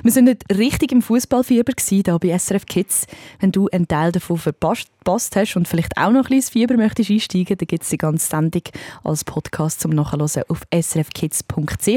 Wir 0.02 0.12
sind 0.12 0.24
nicht 0.24 0.44
richtig 0.56 0.92
im 0.92 1.00
Fußballfieber 1.02 1.72
da 2.02 2.18
bei 2.18 2.36
SRF 2.38 2.66
Kids. 2.66 3.06
Wenn 3.40 3.52
du 3.52 3.68
einen 3.68 3.88
Teil 3.88 4.12
davon 4.12 4.36
verpasst 4.36 4.90
hast 5.36 5.56
und 5.56 5.66
vielleicht 5.66 5.96
auch 5.96 6.10
noch 6.10 6.26
ein 6.26 6.36
bisschen 6.36 6.52
Fieber 6.52 6.76
möchtest 6.76 7.10
einsteigen, 7.10 7.56
dann 7.56 7.66
gibt 7.66 7.82
es 7.82 7.88
die 7.88 7.98
ganze 7.98 8.28
Sendung 8.28 8.62
als 9.04 9.24
Podcast 9.24 9.80
zum 9.80 9.92
Nachhören 9.92 10.22
auf 10.48 10.62
srfkids.ch. 10.74 11.88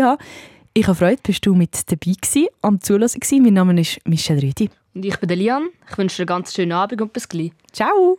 Ich 0.73 0.87
habe 0.87 0.95
Freude, 0.95 1.21
bist 1.21 1.45
du 1.45 1.53
mit 1.53 1.91
dabei 1.91 2.13
gewesen, 2.21 2.47
am 2.61 2.79
Zulassen 2.79 3.19
gewesen. 3.19 3.43
Mein 3.43 3.53
Name 3.53 3.81
ist 3.81 3.99
Michelle 4.05 4.41
Rüdi. 4.41 4.69
Und 4.93 5.05
ich 5.05 5.17
bin 5.17 5.29
Lian. 5.29 5.67
Ich 5.89 5.97
wünsche 5.97 6.17
dir 6.17 6.21
einen 6.21 6.37
ganz 6.39 6.53
schönen 6.53 6.71
Abend 6.71 7.01
und 7.01 7.11
bis 7.11 7.27
gleich. 7.27 7.51
Ciao! 7.73 8.17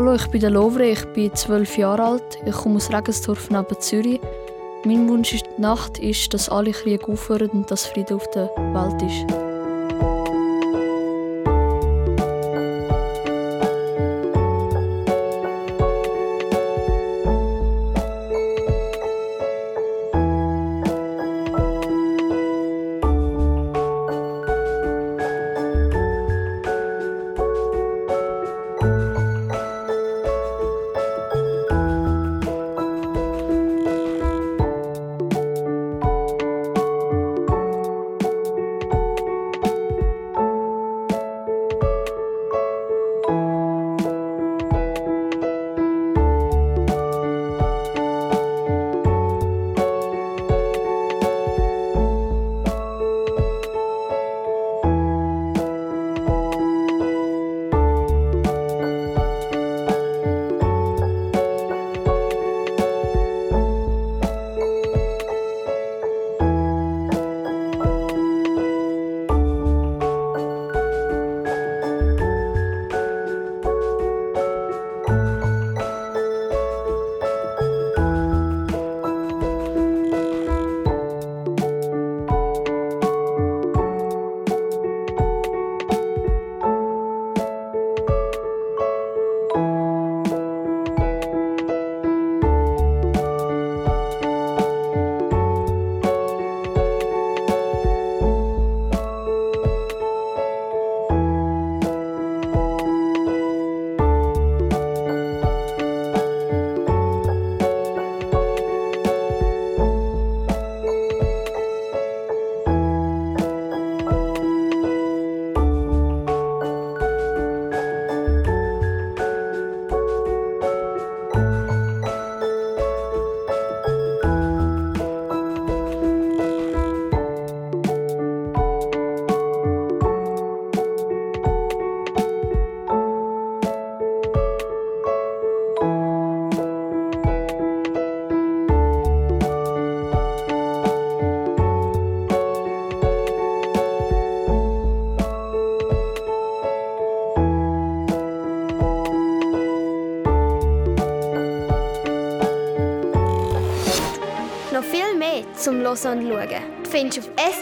Hallo, 0.00 0.14
ich 0.14 0.28
bin 0.28 0.40
der 0.40 0.48
Lovre, 0.48 0.86
ich 0.86 1.04
bin 1.12 1.34
zwölf 1.34 1.76
Jahre 1.76 2.02
alt, 2.02 2.38
ich 2.46 2.54
komme 2.54 2.76
aus 2.76 2.90
Regensdorf 2.90 3.50
neben 3.50 3.78
Zürich. 3.80 4.18
Mein 4.86 5.06
Wunsch 5.10 5.34
in 5.34 5.40
der 5.40 5.60
Nacht 5.60 5.98
ist, 5.98 6.32
dass 6.32 6.48
alle 6.48 6.70
Kriege 6.70 7.06
aufhören 7.06 7.50
und 7.50 7.70
dass 7.70 7.84
Frieden 7.84 8.16
auf 8.16 8.26
der 8.30 8.48
Welt 8.56 9.02
ist. 9.02 9.49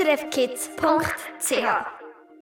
srfkids.ch. 0.09 1.88